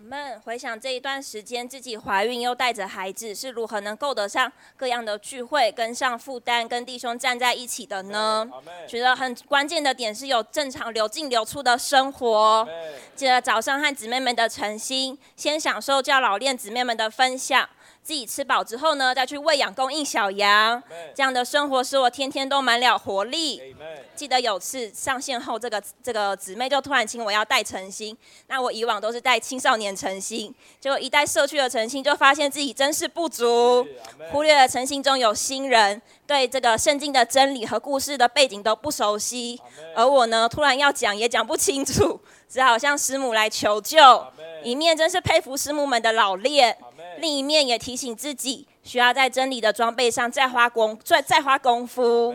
[0.00, 0.40] 阿门。
[0.40, 8.48] 回想这一段时间，自己怀孕又带着孩子，是如何能够得上各样的聚会，跟上负担，跟弟兄站在一起的呢？
[8.88, 12.66] 觉得很关键的点是有正常流进流出的生活。
[13.14, 17.68] 记得早上和姊妹们的诚心，先享受叫老练姊妹们的分享。
[18.02, 20.82] 自己吃饱之后呢，再去喂养供应小羊，
[21.14, 23.74] 这样的生活使我天天都满了活力。
[24.16, 28.16] 记得有次上线后，这个这个姊妹就突然请我要带诚心，
[28.48, 33.86] 那我以往都是带青少年诚心，结果一带社区的诚心，就发现自己真是不足，
[34.32, 39.60] 忽略了诚心中有新人，对这个圣经的真理和故事的背景都不熟悉，
[39.94, 44.26] 而我呢，突然要讲也讲不清楚，只好向师母来求救。
[44.62, 46.76] 一面真是佩服师母们的老练。
[47.20, 52.34] 另一面也提醒自己，需要在真理的装备上再花功，再再花功夫。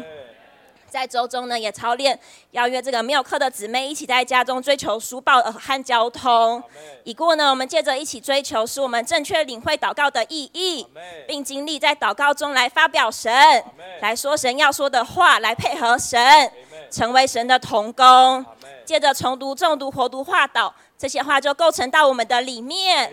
[0.87, 2.17] 在周中呢，也操练，
[2.51, 6.63] 邀约这个没有课的姊妹一起在家中追求书报和交通。
[7.03, 10.87] 已过呢，我们借着一起追求，使我们正确领会祷告的意义，
[11.27, 13.33] 并经历在祷告中来发表神，
[13.99, 16.49] 来说神要说的话，来配合神，
[16.89, 18.45] 成为神的童工。
[18.85, 23.11] 借着重读、重读、活读、画导这些话，就构成到我们的里面。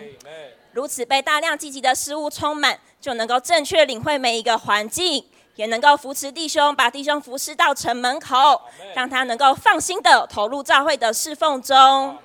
[0.73, 5.23] 如此被大量积极的事物充满，就能够正确领会每一个环境，
[5.55, 8.59] 也能够扶持弟兄，把弟兄扶持到城门口，
[8.95, 12.17] 让他能够放心的投入教会的侍奉中。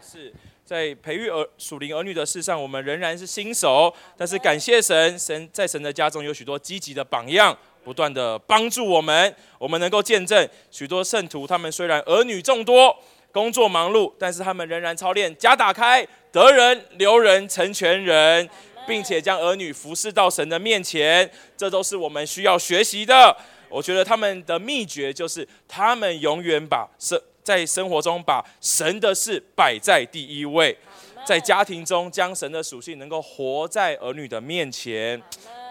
[0.00, 0.32] 是
[0.64, 12.96] 在培育儿属灵儿女的事上，我们仍然是新手，但是感谢神，神在神的家中有许多积极的榜样，不断的帮助我们，我们能够见证许多圣徒，他们虽然儿女众多。
[13.32, 18.48] 工作忙碌，但是他们仍然操练家打开，得人留人成全人，
[18.86, 23.36] 并且将儿女服侍到神的面前，这都是我们需要学习的。
[23.68, 30.76] 我觉得他们的秘诀就是，他们永远把生在生活中把神的事摆在第一位，
[31.24, 35.20] 在家庭中将神的属性能够活在儿女的面前。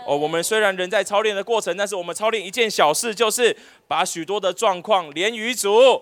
[0.07, 6.01] 哦，我们虽然人在操练的过程，但是我们操练一件小事，就是把许多的状况连于主。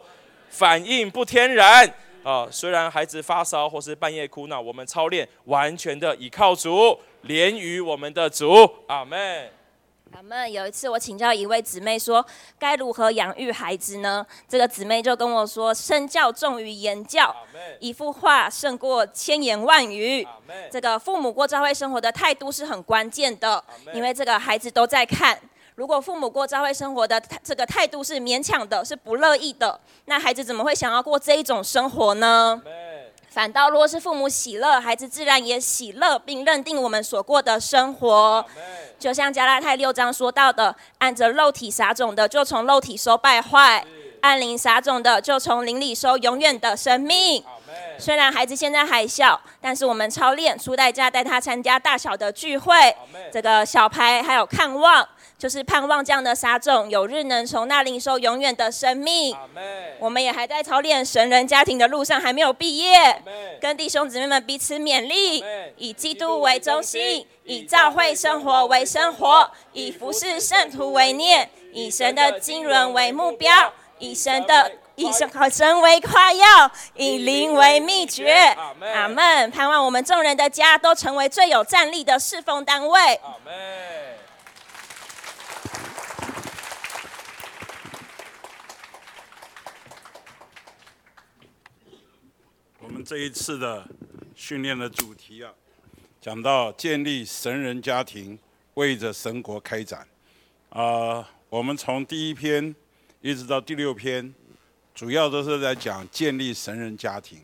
[0.49, 1.87] 反应不天然
[2.23, 2.47] 啊！
[2.51, 8.69] 虽然孩子发烧或是半夜哭闹，我们操练完全的倚靠主，连于我们的主。
[8.87, 9.49] 阿门。
[10.13, 10.51] 阿门。
[10.51, 12.25] 有一次我请教一位姊妹说，
[12.57, 14.25] 该如何养育孩子呢？
[14.47, 17.35] 这个姊妹就跟我说，身教重于言教，
[17.79, 20.27] 一幅画胜过千言万语。
[20.71, 25.39] 这个父母过教会生活的态度是很关键的，因为这个孩子都在看。
[25.77, 32.59] 如果父母过教会生活的这个态度是勉强的，是不乐意的，那孩子怎么会想要过这一种生活呢？
[33.29, 38.43] 反倒若是父母喜乐，孩子自然也喜乐，并认定我们所过的生活。
[38.97, 43.83] 就像加拉太六章说到的：按着肉体撒种的，就从肉体收败坏；
[44.21, 47.43] 按灵撒种的，就从灵里收永远的生命。
[47.99, 52.73] 虽然孩子现在还小，但是我们操练出代价带他参加大小的聚会，
[53.31, 55.07] 这个小牌还有看望。
[55.37, 59.37] 就是盼望这样的撒种，有日能从那领受永远的生命。
[59.99, 63.21] 我们也还在操练神人家庭的路上，还没有毕业。
[63.61, 65.43] 跟弟兄姊妹们彼此勉励，
[65.77, 78.33] 以基督为中心，以教会生活为生活，以服侍圣徒为念，以神的经纶为目标，以神的以神和神为夸耀，以灵为秘诀。
[78.81, 79.51] 阿门。
[79.51, 82.99] 盼望我们众人的家都成为最有战力的侍奉单位。
[83.21, 84.06] 阿门。
[93.07, 93.87] 这一次的
[94.35, 95.49] 训练的主题啊，
[96.19, 98.37] 讲到建立神人家庭，
[98.73, 100.05] 为着神国开展。
[100.67, 102.75] 啊，我们从第一篇
[103.21, 104.35] 一直到第六篇，
[104.93, 107.39] 主要都是在讲建立神人家庭。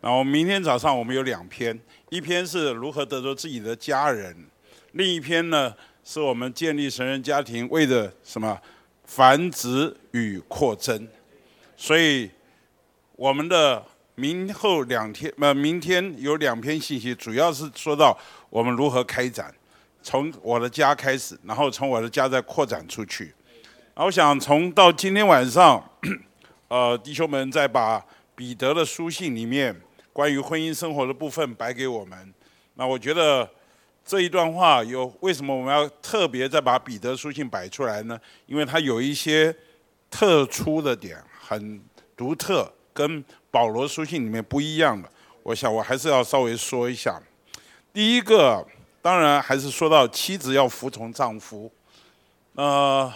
[0.00, 4.34] 然后明天早上我们有两篇，一篇是如何得着自己的家人，
[4.92, 8.58] 另一篇呢是我们建立神人家庭为着什么
[9.04, 11.06] 繁殖与扩增。
[11.76, 12.30] 所以
[13.16, 13.84] 我们的。
[14.16, 18.16] 明后两天，呃，明天有两篇信息，主要是说到
[18.48, 19.52] 我们如何开展，
[20.02, 23.34] 从我的家开始，然后从我的家再扩展出去。
[23.94, 25.82] 我想从到今天晚上，
[26.68, 29.74] 呃，弟兄们再把彼得的书信里面
[30.12, 32.34] 关于婚姻生活的部分摆给我们。
[32.74, 33.48] 那我觉得
[34.04, 38.20] 这一段话有为什么我们要特别再把彼得书信摆出来呢？
[38.46, 39.54] 因为它有一些
[40.10, 41.80] 特殊的点，很
[42.16, 45.06] 独特，跟保罗书信里面不一样的。
[45.42, 47.20] 我想我还是要稍微说一下。
[47.92, 48.66] 第一个，
[49.02, 51.70] 当然还是说到妻子要服从丈夫。
[52.54, 53.12] 呃，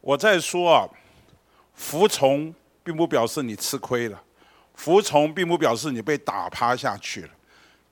[0.00, 0.88] 我在说啊，
[1.74, 4.22] 服从并不表示你吃亏了，
[4.74, 7.30] 服从并不表示你被打趴下去了。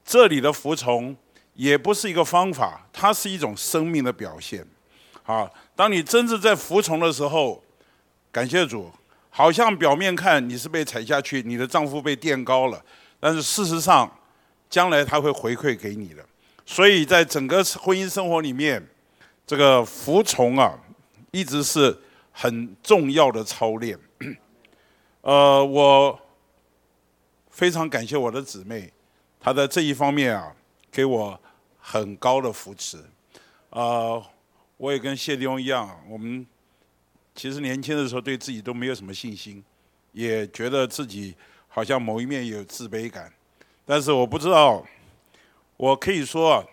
[0.04, 1.16] 这里的服从
[1.54, 4.66] 也不是一个方法，它是一种生命的表现。
[5.24, 7.62] 啊，当你真正在服从的时候，
[8.32, 8.90] 感谢主，
[9.30, 12.84] 好像表面看你是被踩下去，你的丈夫被垫高了，
[13.18, 14.10] 但是事实上，
[14.68, 16.22] 将来他会回馈给你的。
[16.66, 18.86] 所以在整个婚姻生活里面。
[19.46, 20.78] 这个服从啊，
[21.32, 21.98] 一直是
[22.30, 23.98] 很重要的操练。
[25.22, 26.20] 呃，我
[27.50, 28.92] 非常感谢我的姊妹，
[29.40, 30.54] 她在这一方面啊，
[30.92, 31.40] 给我
[31.80, 32.98] 很高的扶持。
[33.70, 34.22] 啊，
[34.76, 36.46] 我也跟谢弟兄一样，我们
[37.34, 39.64] 其实年轻的时候对自己都没有什么信心，
[40.12, 41.34] 也觉得自己
[41.68, 43.32] 好像某一面有自卑感。
[43.84, 44.84] 但是我不知道，
[45.76, 46.64] 我可以说，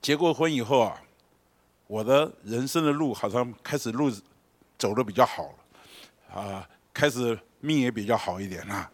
[0.00, 0.98] 结过婚以后啊。
[1.88, 4.10] 我的人生的路好像开始路
[4.78, 5.52] 走的比较好
[6.32, 8.90] 了，啊，开始命也比较好一点了，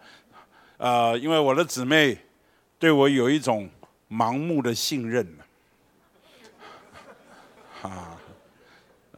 [0.78, 2.18] 啊，因为我的姊妹
[2.76, 3.70] 对我有一种
[4.10, 5.24] 盲目的信任
[7.82, 8.17] 啊，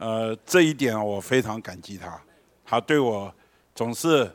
[0.01, 2.19] 呃，这一点我非常感激他，
[2.65, 3.31] 他对我
[3.75, 4.31] 总是，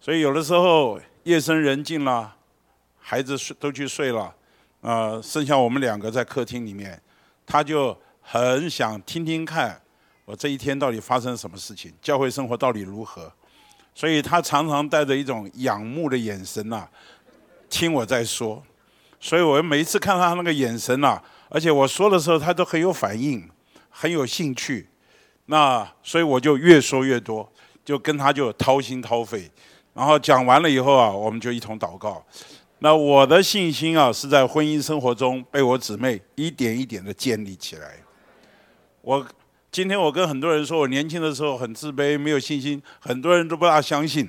[0.00, 2.36] 所以有的时候夜深人静了，
[3.00, 4.32] 孩子睡都去睡了，
[4.80, 7.02] 啊，剩下我们两个在客厅里面，
[7.44, 7.98] 他就。
[8.30, 9.80] 很想听听看，
[10.26, 13.32] 我这一天到底发生什么事情，教会生活到底如何？
[13.94, 16.86] 所以他常常带着一种仰慕的眼神呐，
[17.70, 18.62] 听我在说。
[19.18, 23.48] 所以我每一次看他那个眼神呐，而且我说的时候他都很有反应，
[23.88, 24.86] 很有兴趣。
[25.50, 27.50] 那所以我就越说越多，
[27.84, 29.50] 就跟他就掏心掏肺。
[29.94, 32.24] 然后讲完了以后啊，我们就一同祷告。
[32.80, 37.96] 那我的信心啊，是在婚姻生活中被我姊妹一点一点的建立起来。
[39.00, 39.26] 我
[39.72, 44.28] 今天我跟很多人说，我年轻的时候很自卑，没有信心，很多人都不大相信。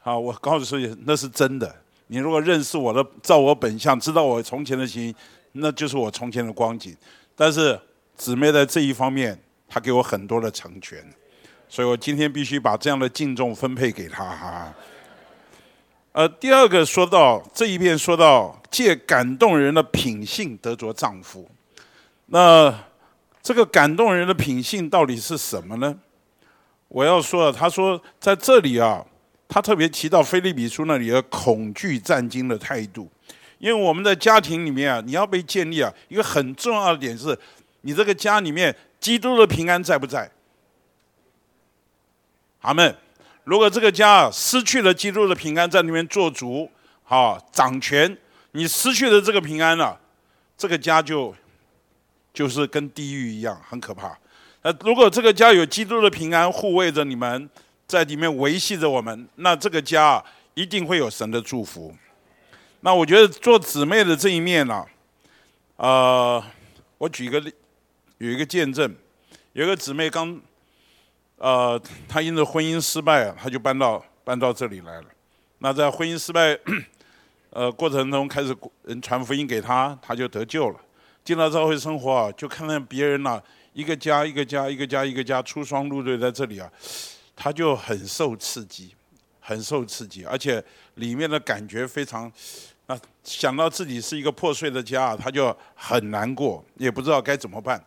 [0.00, 1.74] 好，我告诉你，那是真的。
[2.08, 5.14] 你如果认识我的，照我本相，知道我从前的心，
[5.52, 6.94] 那就是我从前的光景。
[7.34, 7.80] 但是
[8.16, 9.40] 姊妹在这一方面，
[9.72, 11.02] 他给我很多的成全，
[11.68, 14.74] 所以我今天必须把这样的敬重分配给他哈。
[16.12, 21.50] 呃，第二个说到这一遍，说到借感动人的品性得着丈夫，
[22.26, 22.74] 那。
[23.44, 25.98] 这个感动人的品性到底是什么呢？
[26.86, 29.04] 我要说，他说在这里啊，
[29.48, 33.10] 他特别提到菲利比书那里的恐惧战惊的态度，
[33.58, 37.36] 因为我们在家庭里面啊，你要被建立啊，一个很重要的点是，
[37.82, 40.30] 你这个家里面基督的平安在不在？
[42.62, 42.96] 阿门。
[43.44, 46.68] 如果这个家失去了基督的平安在里面做主，
[47.04, 48.16] 好掌权，
[48.52, 50.00] 你失去了这个平安了，
[50.56, 51.34] 这个家就。
[52.34, 54.16] 就是跟地狱一样，很可怕。
[54.62, 57.50] 那如果这个家有基督的平安护卫着你们，
[57.86, 61.94] 在里面维系着我们，那这个家一定会有神的祝福。
[62.80, 64.82] 那我觉得做姊妹的这一面呢，
[65.76, 66.42] 呃，
[66.96, 67.52] 我举个例，
[68.22, 68.94] 有一个见证，
[69.52, 70.40] 有一个姊妹刚，
[71.38, 75.06] 呃，她因着婚姻失败啊，她就搬到搬到这里来了。
[75.58, 76.56] 那在婚姻失败，
[77.50, 80.78] 呃过程中开始人传福音给她，她就得救了。
[81.24, 86.70] 进了教会生活啊，就看到别人呐，一个家一个家一个家一个家出双入对在这里啊，
[87.34, 88.94] 她就很受刺激，
[89.40, 92.30] 很受刺激，而且里面的感觉非常，
[92.86, 97.84] 啊，想到自己是一个破碎的家，他就很难过，也不知道该怎么办。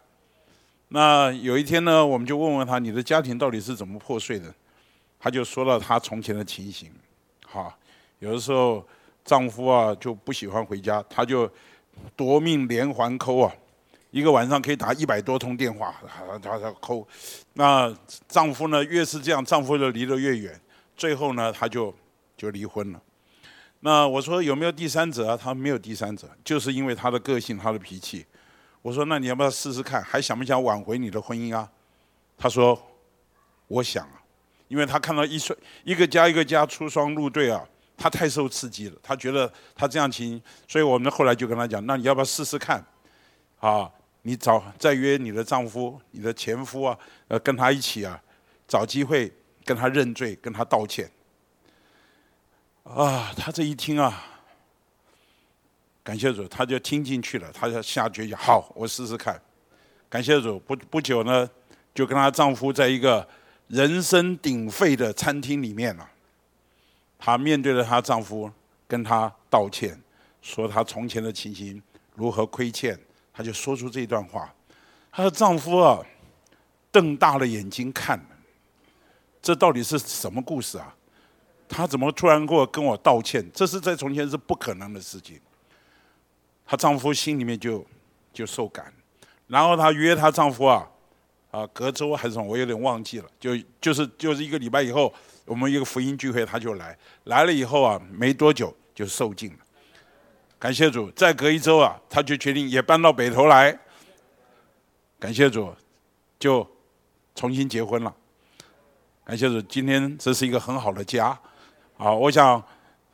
[0.95, 4.53] 那有一天呢，我们就问问他，你的家庭到底是怎么破碎的？
[5.19, 6.89] 他就说了他从前的情形，
[7.45, 7.77] 哈，
[8.19, 8.81] 有的时候
[9.25, 11.51] 丈夫啊就不喜欢回家，他就。
[12.13, 13.55] 夺命连环扣啊，
[14.11, 17.07] 一个晚上可以打一百多通电话，他他扣。
[17.53, 17.93] 那
[18.27, 20.59] 丈夫呢，越是这样，丈夫就离得越远。
[20.97, 21.95] 最后呢，他就
[22.35, 23.01] 就离婚了。
[23.79, 25.39] 那我说有没有第三者啊？
[25.41, 28.25] 他没有第三者，就是因为他的个性，他的脾气。
[28.85, 29.99] 我说那你要不要试试看？
[30.03, 31.67] 还想不想挽回你的婚姻啊？
[32.37, 32.79] 他说
[33.67, 34.21] 我想啊，
[34.67, 37.67] 因为他看到一双一个家一个家出双入对啊。
[37.97, 42.85] 他太受刺激了，他觉得他这样情，所以我们后来就跟他讲，那你要不要试试看？
[43.59, 43.89] 啊，
[44.21, 46.95] 你找再约你的丈夫、你的前夫啊，
[47.29, 48.21] 呃，跟他一起啊，
[48.67, 49.33] 找机会
[49.63, 51.09] 跟他认罪，跟他道歉。
[52.83, 54.34] 啊，他这一听啊，
[56.05, 59.41] 感谢主，她就听进去了，她就下决心，好，我试试看。
[60.07, 61.49] 感谢主，不不久呢，
[61.95, 63.27] 就跟她丈夫在一个
[63.69, 66.07] 人声鼎沸的餐厅里面了。
[67.17, 68.51] 她面对着她丈夫，
[68.87, 69.99] 跟他道歉，
[70.43, 71.81] 说她从前的情形
[72.13, 72.95] 如何亏欠，
[73.33, 74.53] 她就说出这段话。
[75.11, 75.99] 她的丈夫啊，
[76.91, 78.23] 瞪大了眼睛看，
[79.41, 80.95] 这到底是什么故事啊？
[81.67, 83.43] 她怎么突然过跟我道歉？
[83.51, 85.41] 这是在从前是不可能的事情。
[86.65, 87.85] 她丈夫心里面就
[88.33, 88.91] 就受感，
[89.47, 90.87] 然后她约她丈夫啊，
[91.51, 95.13] 啊，隔周还是什么，我有点忘记了，就就是就是一个礼拜以后，
[95.45, 99.57] 我们一个福音聚会，她就来，来了以后啊，没多久就受尽了。
[100.57, 103.77] 感谢主，再隔一周啊，她就决定也搬到北头来。
[105.19, 105.73] 感谢主，
[106.39, 106.67] 就
[107.35, 108.13] 重新结婚了。
[109.23, 111.37] 感谢主，今天这是一个很好的家。
[111.97, 112.61] 啊，我想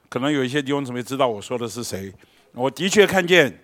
[0.10, 2.14] 可能有一些弟兄姊妹知道我说的是谁。
[2.54, 3.64] 我的确看见，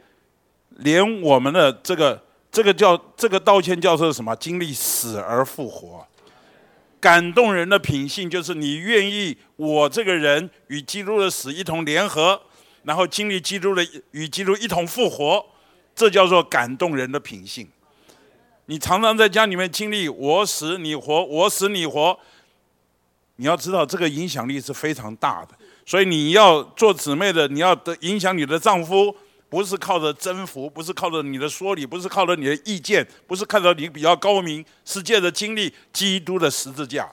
[0.78, 4.36] 连我们的这个这个叫这个道歉叫做什么？
[4.38, 6.08] 经历死而复活，
[7.00, 12.42] 感动人的品性就是你愿意我这个人与基督的死一同联合，
[12.84, 15.46] 然后经历基督的与基督一同复活，
[15.94, 17.68] 这叫做感动人的品性。
[18.68, 22.18] 你常常在家里面经历我死你活，我死你活，
[23.36, 25.50] 你要知道这个影响力是非常大的。
[25.88, 29.16] 所以你要做姊妹的，你要的影响你的丈夫，
[29.48, 37.10] 不是靠着征服，不是靠着你的说理，不是靠着你的意见，不是看到你比较高明，是借着经历基督的十字架，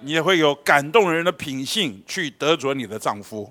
[0.00, 3.48] 你也会有感动人的品性去得着你的丈夫。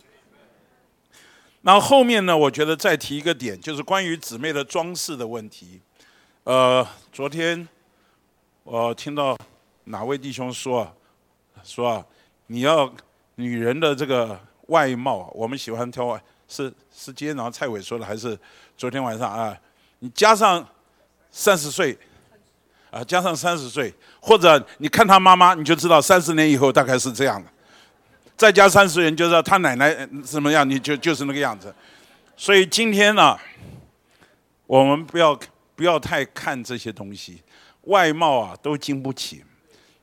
[1.62, 5.80] 那后面呢，我觉得再提一个点，就是关于姊妹的装饰的问题。
[6.44, 7.66] 呃，昨天
[8.66, 9.38] 我听到
[9.86, 10.94] 哪位弟兄说，
[11.64, 12.06] 说啊，
[12.48, 12.94] 你要
[13.36, 14.38] 女人的这个。
[14.68, 18.38] 外貌，我们喜欢挑，是是今天早上蔡伟说的，还是
[18.78, 19.58] 昨天晚上啊？
[20.00, 20.68] 你加上
[21.32, 21.98] 三十岁，
[22.92, 27.50] 啊，加上三十岁，或者你看他妈妈，你就知道三十年以后大概是这样的。
[28.38, 31.74] 再加三十岁，你就知道他奶奶怎么样，你就就是那个样子。
[32.36, 33.38] 所以今天呢，
[34.68, 35.40] 我们不要
[35.76, 37.42] 不要太看这些东西，
[37.84, 39.44] 外貌啊都经不起。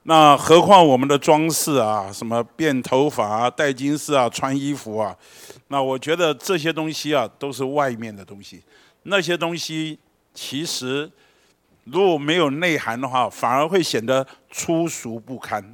[0.05, 5.17] 那何况我们的装饰啊，什么变头发啊、戴金饰啊、穿衣服啊，
[5.69, 8.63] 那我觉得这些东西啊都是外面的东西。
[9.05, 9.99] 那些东西
[10.35, 11.09] 其实
[11.85, 15.65] 如果没有内涵的话，反而会显得粗俗不堪。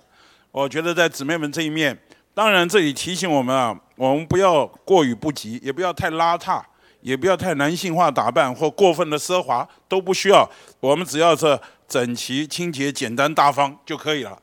[0.50, 1.98] 我觉得在姊妹们这一面，
[2.34, 6.62] 当然这里提醒我们啊，我们不要过于不及，也不要太邋遢，
[7.08, 10.48] 也不要太男性化打扮或过分的奢华，都不需要。
[10.80, 11.58] 我们只要是。
[11.88, 14.38] 整齐、清洁、简单、大方就可以了。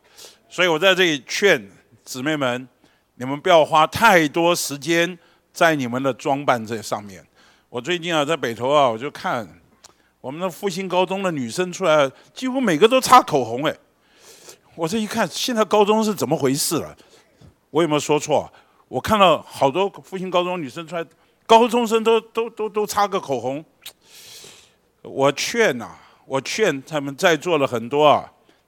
[0.50, 1.64] 所以我在这里劝
[2.04, 2.68] 姊妹们，
[3.18, 5.16] 你们不要花太多时间
[5.54, 7.24] 在你们的装扮这上面。
[7.70, 9.48] 我最近啊，在北投啊，我就看
[10.20, 13.78] 我们的复兴高中的女生出来，几乎每个都擦口红哎。
[14.74, 16.98] 我这一看，现在高中是怎么回事了？
[17.70, 18.52] 我有没有说错？
[18.88, 21.06] 我看到好多复兴高中女生出来，
[21.46, 23.64] 高中生都都都都擦个口红。
[25.02, 25.92] 我劝呐。
[26.28, 28.26] 我劝他们在座的很多啊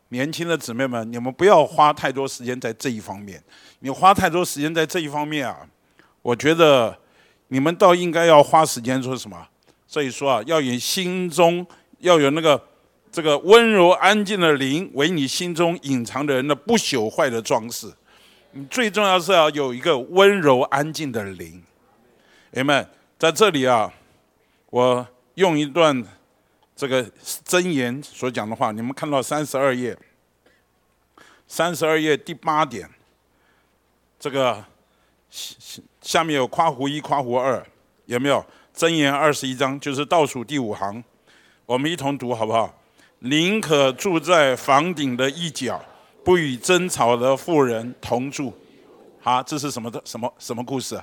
[0.10, 3.44] 年轻的姊妹们，你们不要花太多时间在这一方面。
[3.80, 5.68] 你花太多时间在这一方面啊，
[6.22, 6.96] 我觉得
[7.48, 9.48] 你们倒应该要花时间做什么？
[9.88, 11.66] 所以说啊，要以心中
[11.98, 12.62] 要有那个
[13.12, 17.92] 这个温柔安静的灵为你心中隐藏的人的不朽坏的装饰。
[18.52, 21.64] 你最重要是要有一个温柔安静的灵。
[22.60, 22.90] 友们，
[23.20, 23.92] 在这里啊，
[24.70, 26.06] 我用一段。
[26.80, 27.04] 这个
[27.44, 29.98] 箴言所讲的话，你们看到三十二页，
[31.48, 32.88] 三十二页第八点，
[34.20, 34.64] 这个
[35.32, 37.66] 下下面有夸胡一、夸胡二，
[38.06, 38.46] 有没有？
[38.76, 41.04] 箴言二十一章就是倒数第五行，
[41.66, 42.72] 我们一同读好不好？
[43.22, 45.84] 宁可住在房顶的一角，
[46.24, 48.54] 不与争吵的妇人同住。
[49.20, 50.00] 好，这是什么的？
[50.06, 51.02] 什么什么故事？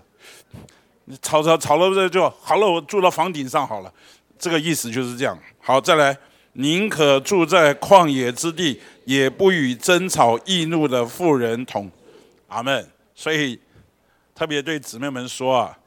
[1.20, 3.92] 吵吵吵了这就好了，我住到房顶上好了。
[4.38, 5.38] 这个意思就是这样。
[5.60, 6.16] 好，再来，
[6.54, 11.90] 宁可住在旷野之地，也不与争吵易怒的妇人同。
[12.48, 12.88] 阿门。
[13.14, 13.58] 所以
[14.34, 15.78] 特别对姊妹们说啊，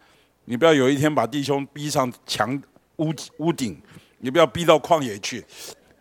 [0.46, 2.62] 你不要有一天把弟兄逼上墙
[2.98, 3.80] 屋屋顶，
[4.20, 5.44] 你不要逼到旷野去。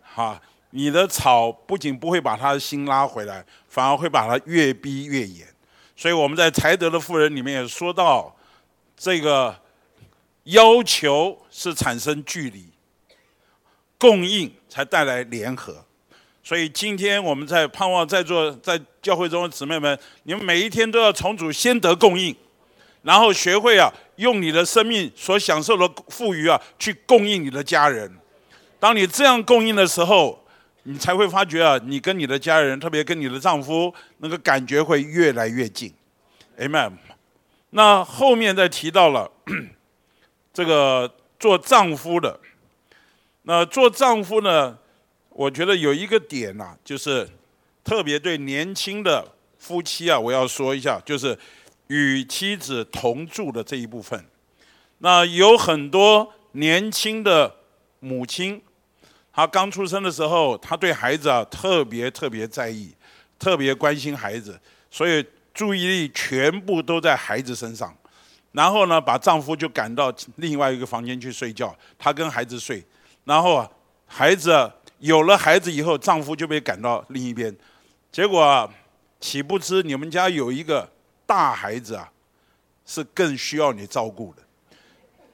[0.01, 5.45] 哈，你的吵不仅不会把他的心拉回来，反而会把他越逼越严。
[5.95, 8.33] 所以我们在才德的妇人里面也说到
[8.97, 9.55] 这个。
[10.49, 12.69] 要求是产生距离，
[13.97, 15.83] 供应才带来联合，
[16.41, 22.33] 所以今天我们在盼望在座在教会中的姊妹们，你们每一天都要重组先得供应，
[23.01, 28.09] 然后学会啊，用你的生命所享受的富余啊，去供应你的家人。
[28.79, 30.41] 当你这样供应的时候，
[30.83, 35.93] 你才会发觉啊，你跟你的家人，特别跟你的丈夫，那个感觉会越来越近。
[36.57, 36.93] Amen。
[37.71, 39.29] 那后面再提到了
[40.53, 42.39] 这个做丈夫的，
[43.43, 44.77] 那做丈夫呢，
[45.29, 47.27] 我觉得有一个点呐，就是
[47.83, 51.37] 特别对年轻的夫妻啊，我要说一下，就是
[51.87, 54.25] 与妻子同住的这一部分。
[54.99, 57.55] 那有很多年轻的
[57.99, 58.61] 母亲。
[59.31, 62.91] 她刚出生的时候，她对孩子啊特别特别在意，
[63.37, 64.59] 特别关心孩子，
[64.89, 65.23] 所以
[65.57, 67.91] 注意力全部都在孩子身上。
[68.51, 72.85] 然后呢，把丈夫就赶到另外一个房间去睡觉，她跟孩子睡。
[73.23, 73.67] 然后，
[74.05, 77.55] 孩子有了孩子以后，丈夫就被赶到另一边。
[78.11, 78.71] 结果，
[79.19, 80.87] 岂不知你们家有一个
[81.25, 82.07] 大孩子啊，
[82.85, 84.43] 是更需要你照顾的。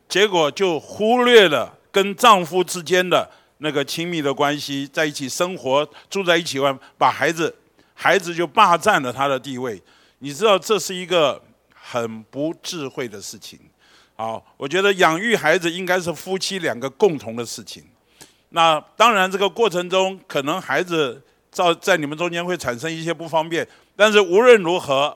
[0.07, 3.29] 结果就忽略了跟丈夫之间的。
[3.59, 7.55] 那个亲密的关系，在一起生活，住在一起完，把孩子，
[7.93, 9.81] 孩子就霸占了他的地位。
[10.23, 11.41] 你知道这是一个
[11.75, 13.59] 很不智慧的事情。
[14.15, 17.83] 好，我觉得养育孩子应该是夫妻两个共同的事情。
[18.51, 21.21] 那当然，这个过程中可能孩子
[21.51, 23.67] 在在你们中间会产生一些不方便，
[23.97, 25.13] 但是无论如何，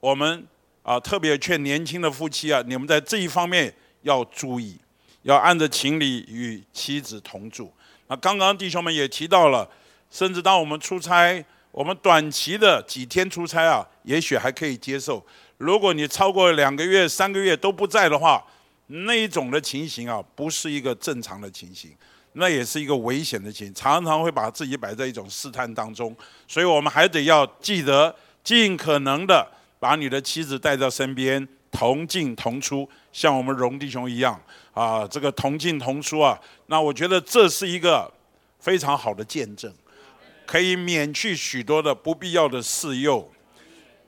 [0.00, 0.46] 我们
[0.82, 4.78] 啊特别劝年轻的夫妻啊，你们在这一方面要注意，
[5.24, 7.70] 要按着情理与妻子同住。
[8.06, 9.68] 那刚刚弟兄们也提到了，
[10.10, 11.44] 甚至当我们出差，
[11.76, 15.22] 我们短期的几天出差啊，也许还可以接受。
[15.58, 18.42] 如果你超过两个月、三个月都不在的话，
[18.86, 21.90] 那一种的情形啊，不是一个正常的情形，
[22.32, 26.16] 那也是一个危险的情形，常常会把自己摆在一种试探当中。
[26.48, 29.46] 所以我们还得要记得，尽可能的
[29.78, 34.40] 把你的妻子带到身边，同进同出，像我们荣弟兄一样。
[34.72, 38.10] 啊，这个同进同出啊，那我觉得这是一个
[38.60, 39.70] 非常好的见证，
[40.46, 43.30] 可以免去许多的不必要的事诱。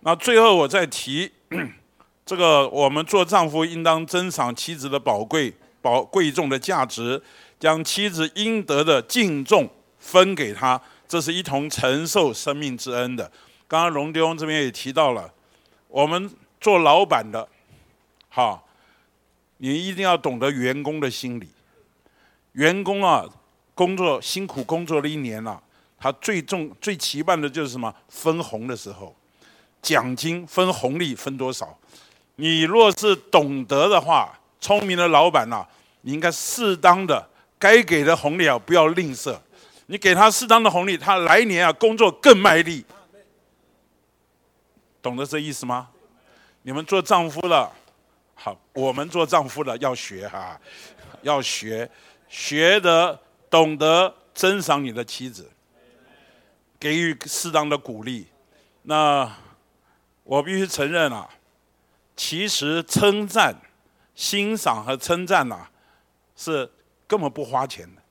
[0.01, 1.31] 那最后我再提，
[2.25, 7.21] 这个我们做丈夫应当珍赏妻子的宝贵、宝贵重的价值，
[7.59, 9.69] 将妻子应得的敬重
[9.99, 13.31] 分给他，这是一同承受生命之恩的。
[13.67, 15.33] 刚刚龙丢这边也提到了，
[15.89, 16.31] 我们
[16.61, 17.49] 做老板的，
[18.29, 18.65] 好。
[19.61, 21.49] 你一定要懂得员工的心理。
[22.53, 23.27] 员工啊，
[23.75, 25.61] 工作辛苦工作了一年了，
[26.01, 27.93] 他最重最期盼的就是什么？
[28.09, 29.15] 分红的时候，
[29.83, 31.77] 奖金分红利分多少？
[32.37, 35.67] 你若是懂得的话，聪明的老板呐，
[36.03, 37.29] 你应该适当的
[37.59, 39.37] 该给的红利啊，不要吝啬。
[39.87, 42.85] 你给他适当的红利，他来年啊工作更卖力。
[45.01, 45.89] 懂得这意思吗？
[46.63, 47.71] 你们做丈夫的。
[48.35, 50.61] 好，我们做丈夫的要学哈，
[51.23, 51.91] 要学，
[52.29, 53.19] 学得
[53.51, 55.51] 懂得珍赏你的妻子，
[56.79, 58.27] 给予适当的鼓励。
[58.83, 59.31] 那
[60.25, 61.29] 我必须承认啊，
[62.17, 63.55] 其实称赞、
[64.15, 65.69] 欣赏和称赞呐，
[66.37, 66.71] 是
[67.07, 68.03] 根本不花钱的，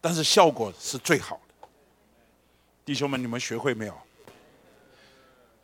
[0.00, 1.68] 但是效果是最好的。
[2.84, 3.94] 弟兄们，你们学会没有？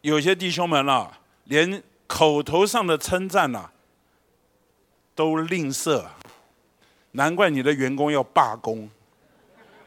[0.02, 1.82] 有些弟兄们啊，连。
[2.06, 3.70] 口头上的称赞呐，
[5.14, 6.04] 都吝啬，
[7.12, 8.88] 难怪你的员工要罢工，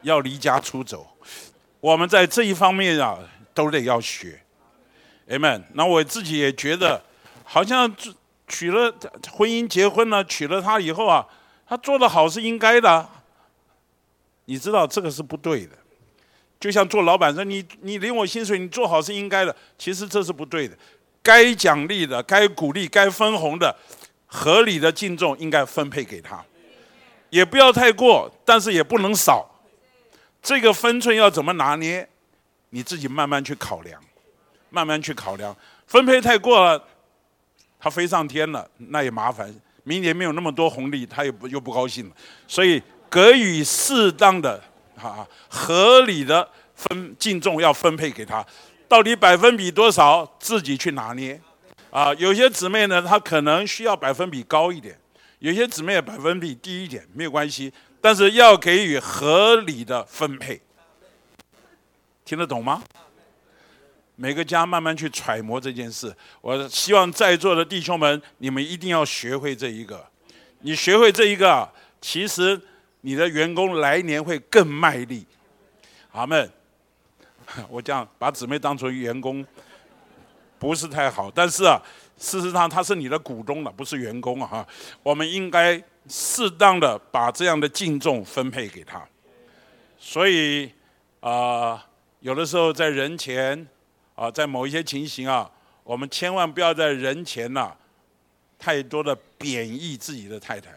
[0.02, 1.16] 要离家出走。
[1.88, 3.18] 我们在这一方面啊，
[3.54, 4.38] 都得要学。
[5.26, 5.62] Amen。
[5.72, 7.02] 那我自己也觉得，
[7.44, 7.90] 好像
[8.46, 8.94] 娶了
[9.32, 11.26] 婚姻结婚了，娶了她以后啊，
[11.66, 13.08] 她做的好是应该的。
[14.44, 15.70] 你知道这个是不对的。
[16.60, 19.56] 就像做老板说，你你领我薪水，你做好是应该的。
[19.78, 20.76] 其实这是不对的。
[21.22, 23.74] 该奖励的、该鼓励、该分红的，
[24.26, 26.44] 合理的敬重应该分配给他，
[27.30, 29.48] 也不要太过，但是也不能少。
[30.48, 32.08] 这个分寸要怎么拿捏？
[32.70, 34.00] 你自己慢慢去考量，
[34.70, 35.54] 慢慢去考量。
[35.86, 36.82] 分配太过了，
[37.78, 39.54] 他飞上天了，那也麻烦。
[39.84, 42.16] 明年没有那么多红利，他也不又不高兴了。
[42.46, 44.58] 所以，给予适当的、
[44.96, 48.42] 啊合理的分敬重，要分配给他。
[48.88, 51.38] 到底百分比多少，自己去拿捏，
[51.90, 54.94] 啊，有些姊妹呢，她可能需要百分比高一点；
[55.40, 57.70] 有些姊妹百分比低一点，没有关系，
[58.00, 60.60] 但是要给予合理的分配，
[62.24, 62.82] 听得懂吗？
[64.20, 66.12] 每个家慢慢去揣摩这件事。
[66.40, 70.04] 我希望在座的弟兄们，你们一定要学会这一个。
[70.60, 71.70] 你学会这一个，
[72.00, 72.60] 其实
[73.02, 75.24] 你的员工来年会更卖力。
[76.10, 76.50] 阿门。
[77.70, 79.46] 我这样把姊妹当成员工，
[80.58, 81.30] 不是太好。
[81.30, 81.80] 但是啊，
[82.18, 84.66] 事实上他是你的股东了，不是员工啊。
[85.02, 89.06] 我们应该适当的把这样的敬重分配给他。
[89.98, 90.70] 所以
[91.20, 91.86] 啊，
[92.20, 93.66] 有的时候在人前
[94.14, 95.50] 啊，在某一些情形啊，
[95.84, 97.72] 我们千万不要在人前呐，
[98.58, 100.70] 太多的贬义自己的太太。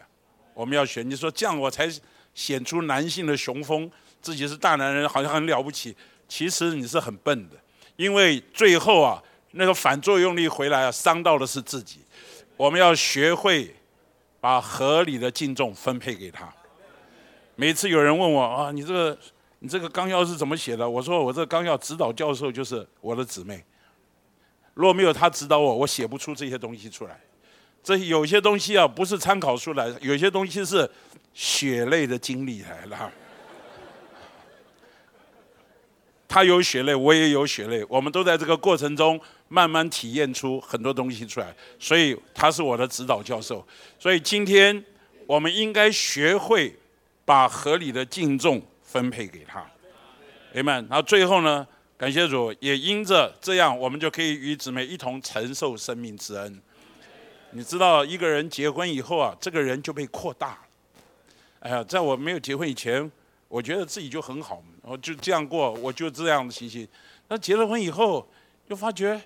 [0.54, 1.88] 我们要选，你说这样我才
[2.34, 5.96] 显出男性的雄风，自己是大男人，好像很了不起。
[6.28, 7.56] 其实你是很笨的，
[7.96, 9.22] 因为最后啊，
[9.52, 12.00] 那个反作用力回来啊，伤到的是自己。
[12.56, 13.74] 我们要学会
[14.42, 16.52] 把合理的敬重分配给他。
[17.54, 19.16] 每次有人问我啊，你这个
[19.60, 20.88] 你这个纲要是怎么写的？
[20.88, 23.64] 我说我这个纲要指导教授就是我的姊妹。
[24.74, 27.20] 若没有他指导我，我写不出这些东西出来。
[27.84, 30.90] 这有些东西啊，不是参考书来，有些东西是
[31.32, 33.12] 血泪的经历来了。
[36.32, 43.62] 他有血泪，我也有血泪，我们都在这个过程中慢慢体验出很多东西出来，所以他是我的指导教授。
[43.98, 44.82] 所以今天
[45.26, 46.74] 我们应该学会
[47.26, 49.62] 把合理的敬重分配给他，
[50.54, 50.72] 明白？
[50.88, 51.66] 然后最后呢，
[51.98, 56.62] 感谢主，也因着这样，我们就可以与姊妹一同承受生命之恩。
[57.50, 60.58] 你知道，一个人结婚以后啊，这个人就被扩大。
[61.58, 63.12] 哎呀，在我没有结婚以前。
[63.48, 66.86] 我觉得自己就很好，我就这样过，我就这样的情形。
[67.28, 68.26] 那结了婚以后，
[68.68, 69.20] 就发觉，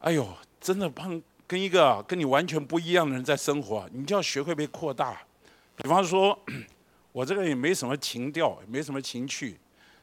[0.00, 0.28] 哎呦，
[0.60, 5.22] 真的碰跟一个跟你完全不一样的人在生活，你就要学会被扩大。
[5.76, 6.38] 比方说，
[7.12, 9.58] 我这个也没什么情调，也没什么情趣。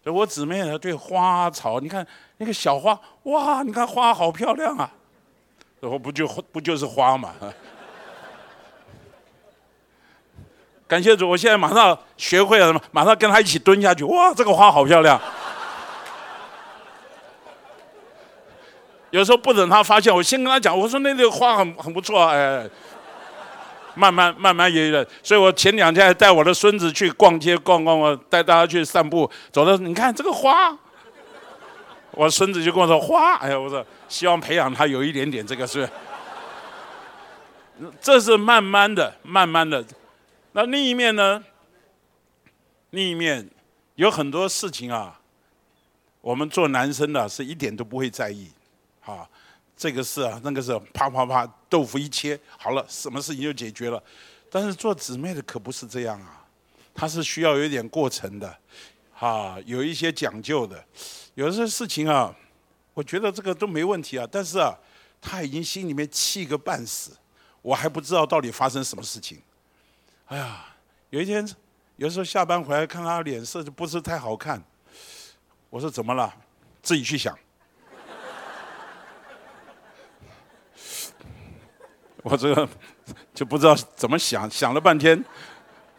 [0.06, 2.06] 我姊妹呢，对花草，你看
[2.38, 4.94] 那个小花，哇，你看花好漂亮啊，
[5.80, 7.36] 然后不就不就是花嘛？
[10.88, 12.80] 感谢主，我现在马上学会了什么？
[12.92, 14.04] 马上跟他一起蹲下去。
[14.04, 15.20] 哇，这个花好漂亮！
[19.10, 22.68] 有时候不等他发现，我先跟他讲，我说那个花很很不错，哎，
[23.96, 25.06] 慢慢慢慢也有。
[25.24, 30.76] 所以我前两天还带我的孙子去逛街逛逛，我带大家去散步，走的你看这个花，
[32.12, 35.88] 我孙子就跟我说花，哎呀，我说希望培养他有一点点这个是，
[38.02, 39.84] 这是慢慢的，慢慢的。
[40.56, 41.44] 那另一面呢？
[42.92, 43.50] 另一面
[43.96, 45.20] 有很多事情啊，
[46.22, 48.52] 我们做男生的是一点都不会在意，
[49.04, 49.28] 啊，
[49.76, 54.02] 这个事啊，那个是啪啪啪，豆腐一切好了，什么事情就解决了。
[54.52, 56.46] 但是做姊妹的可不是这样啊，
[56.94, 58.56] 他是需要有点过程的，
[59.18, 60.86] 啊，有一些讲究的。
[61.34, 62.32] 有些事情啊，
[62.94, 64.78] 我觉得这个都没问题啊，但是啊，
[65.20, 67.18] 他已经心里面气个半死，
[67.64, 69.42] 我还不知道到底发生什么事情。
[70.28, 70.66] 哎呀，
[71.10, 71.46] 有一天，
[71.98, 74.64] 有时候下班回来看他脸色就不是太好看。
[75.70, 76.34] 我说怎么了？
[76.82, 77.38] 自己去想。
[82.24, 82.68] 我这个
[83.34, 85.24] 就不知道怎么想，想了半天，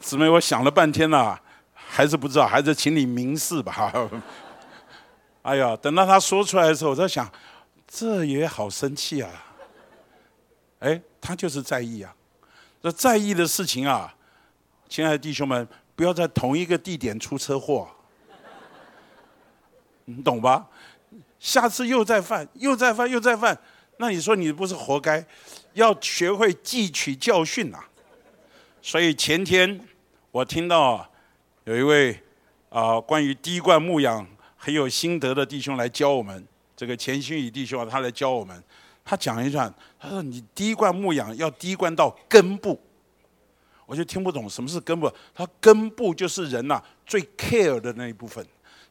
[0.01, 1.39] 姊妹，我想了半天了，
[1.75, 3.93] 还是不知道，还是请你明示吧。
[5.43, 7.31] 哎呀，等到他说出来的时候，我在想，
[7.87, 9.31] 这也好生气啊。
[10.81, 12.13] 哎，他就是在意啊，
[12.85, 14.15] 这在意的事情啊。
[14.91, 15.67] 亲爱的弟兄们，
[15.97, 17.89] 不要在同一个地点出车祸，
[20.05, 20.69] 你懂吧？
[21.39, 23.59] 下次又再犯，又再犯，又再犯，
[23.97, 25.25] 那你说你不是活该？
[25.73, 27.83] 要学会汲取教训呐。
[28.83, 29.81] 所以前天
[30.31, 31.11] 我听到
[31.65, 32.23] 有一位
[32.69, 34.27] 啊关于滴灌牧养
[34.59, 38.63] 很有心得的弟兄来教我们，这个钱新宇弟兄啊他来教我们，
[39.05, 42.81] 他讲一段，他说你滴灌牧养要滴灌到根部。
[43.87, 48.43] 我就听不懂什么是根部，他根部就是人呐最 care 的那一部分，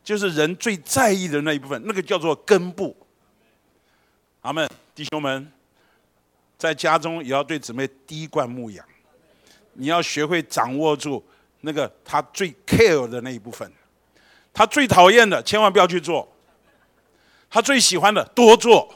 [0.03, 2.95] 就是人最在意的那一部分，那个叫做根部。
[4.41, 5.51] 阿门，弟兄们，
[6.59, 8.85] 在家中也要对姊妹滴灌牧养，
[9.73, 11.25] 你要学会掌握住
[11.61, 13.69] 那个他最 care 的那一部分，
[14.53, 16.31] 他最讨厌的千万不要去做，
[17.49, 18.93] 他最喜欢的多做，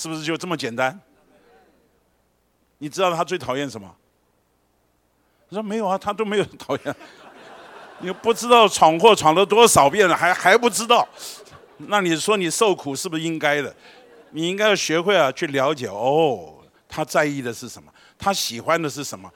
[0.00, 0.98] 是不是就这么简单？
[2.78, 3.94] 你知道他最讨厌什么？
[5.50, 6.96] 他说没有啊，他都没有讨厌。
[8.00, 11.06] 你不知道闯祸闯了多少遍了，还还不知道？
[11.76, 13.76] 那你说你受苦是不是应该的？
[14.30, 16.54] 你应该要学会啊，去了解哦，
[16.88, 17.92] 他在意的是什么？
[18.16, 19.30] 他喜欢的是什么？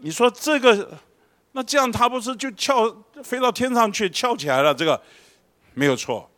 [0.00, 0.98] 你说这个，
[1.52, 2.92] 那这样他不是就翘
[3.22, 4.74] 飞到天上去翘起来了？
[4.74, 5.00] 这个
[5.74, 6.28] 没有错。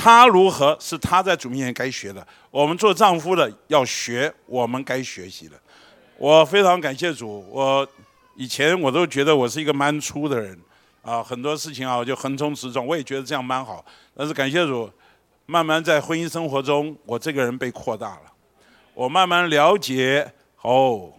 [0.00, 2.26] 他如何是他在主面前该学的？
[2.50, 5.60] 我们做丈夫的要学我们该学习的。
[6.16, 7.46] 我非常感谢主。
[7.50, 7.86] 我
[8.34, 10.58] 以前我都觉得我是一个蛮粗的人，
[11.02, 12.86] 啊，很多事情啊我就横冲直撞。
[12.86, 13.84] 我也觉得这样蛮好。
[14.16, 14.90] 但是感谢主，
[15.44, 18.22] 慢慢在婚姻生活中，我这个人被扩大了，
[18.94, 20.32] 我慢慢了解
[20.62, 21.12] 哦，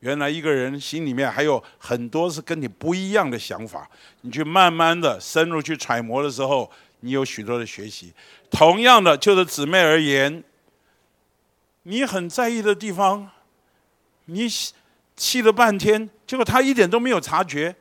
[0.00, 3.86] 原来一个人心里面还有很多是跟你不一样的想法，
[4.22, 8.12] 你去慢慢的深入去揣摩的时候，你有许多的学习。
[8.50, 10.42] 同样的，就是姊妹而言，
[11.82, 13.30] 你很在意的地方，
[14.26, 14.48] 你
[15.16, 17.76] 气了半天，结果他一点都没有察觉，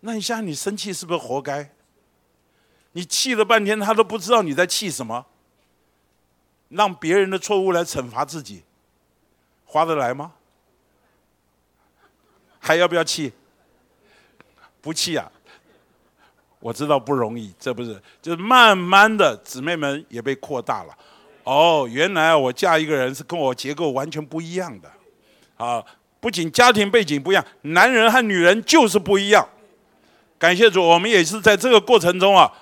[0.00, 1.70] 那你现在你生气是不是活该？
[2.92, 5.26] 你气了半天，他都不知道你在气什么，
[6.68, 8.62] 让别人的错误来惩罚自己，
[9.64, 10.32] 划得来吗？
[12.58, 13.32] 还要不要气？
[14.80, 15.30] 不气啊！
[16.60, 20.96] 我知道不容易，这不是，就是慢慢的，姊妹们也被扩大了。
[21.44, 24.90] 哦，原来我嫁一个人是跟我结构完全不一样的，
[25.56, 25.82] 啊，
[26.20, 29.48] 不仅家庭背景不一样，男人和女人就是不一样。
[30.38, 32.52] 感谢主，我们也是在这个过程中啊，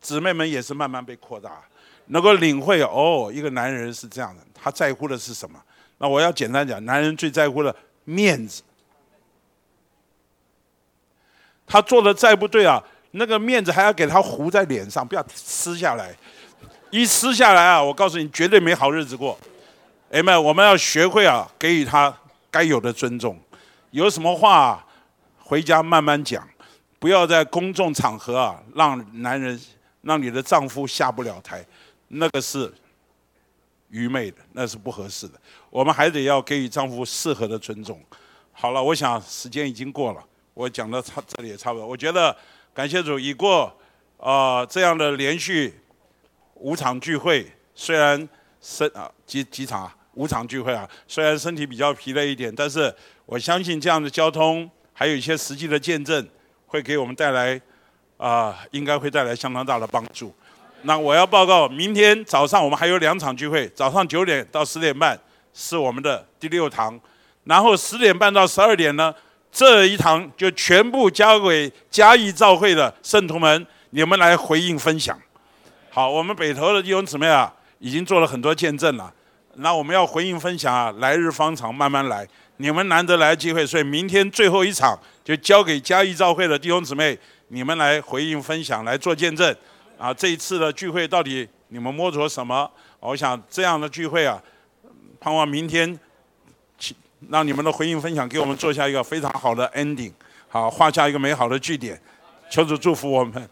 [0.00, 1.62] 姊妹们也是慢慢被扩大，
[2.06, 5.58] 能够领会哦，一个男人是这样的，他在乎的是什么？
[5.98, 7.74] 那我要简单讲，男人最在乎的
[8.04, 8.62] 面子，
[11.66, 12.82] 他做的再不对啊。
[13.12, 16.14] 那个面子还要给他糊在脸上，不要撕下来。
[16.90, 19.38] 一撕下来啊，我告诉你，绝对没好日子过。
[20.10, 22.14] 哎们，我们要学会啊，给予他
[22.50, 23.38] 该有的尊重。
[23.92, 24.86] 有什么话
[25.38, 26.46] 回家慢慢讲，
[26.98, 29.58] 不要在公众场合啊，让男人、
[30.02, 31.64] 让你的丈夫下不了台，
[32.08, 32.70] 那个是
[33.88, 35.40] 愚昧的，那是不合适的。
[35.70, 37.98] 我们还得要给予丈夫适合的尊重。
[38.52, 41.86] 好了，我想时间已经过了，我讲到差这里也差不多。
[41.86, 42.36] 我觉得。
[42.74, 43.70] 感谢主，已过
[44.16, 45.78] 啊这样的连续
[46.54, 48.26] 五场聚会，虽然
[48.62, 52.94] 身啊几几场啊五场聚会啊，虽然身体比较疲累一点，但是
[53.26, 56.26] 我相信这样的交通，还有一些实际的见证，
[56.66, 57.60] 会给我们带来
[58.16, 60.34] 啊，应该会带来相当大的帮助。
[60.84, 65.20] 那我要报告，明天早上我们还有两场聚会，早上九点到十点半
[65.52, 66.98] 是我们的第六堂，
[67.44, 69.14] 然后十点半到十二点呢。
[69.52, 75.16] 这一堂就全部交给嘉义召会的圣徒们，你们来回应分享。
[75.90, 79.12] 好，我们北投的弟兄姊妹啊，已经做了很多见证了。
[79.56, 82.26] 那我们要回应分享啊，来日方长，慢慢来。
[82.56, 89.54] 你们难得来机会，所以明天最后一场就交给嘉义召会的弟兄姊妹，你们来回应分享，来做见证。
[89.98, 92.70] 啊，这一次的聚会到底你们摸着什么？
[93.00, 94.42] 我想这样的聚会啊，
[95.20, 96.00] 盼望明天。
[97.28, 100.12] 让你们的回应分享给我们做下一个非常好的 ending，
[100.48, 102.00] 好画下一个美好的句点，
[102.50, 103.48] 求主祝福我们。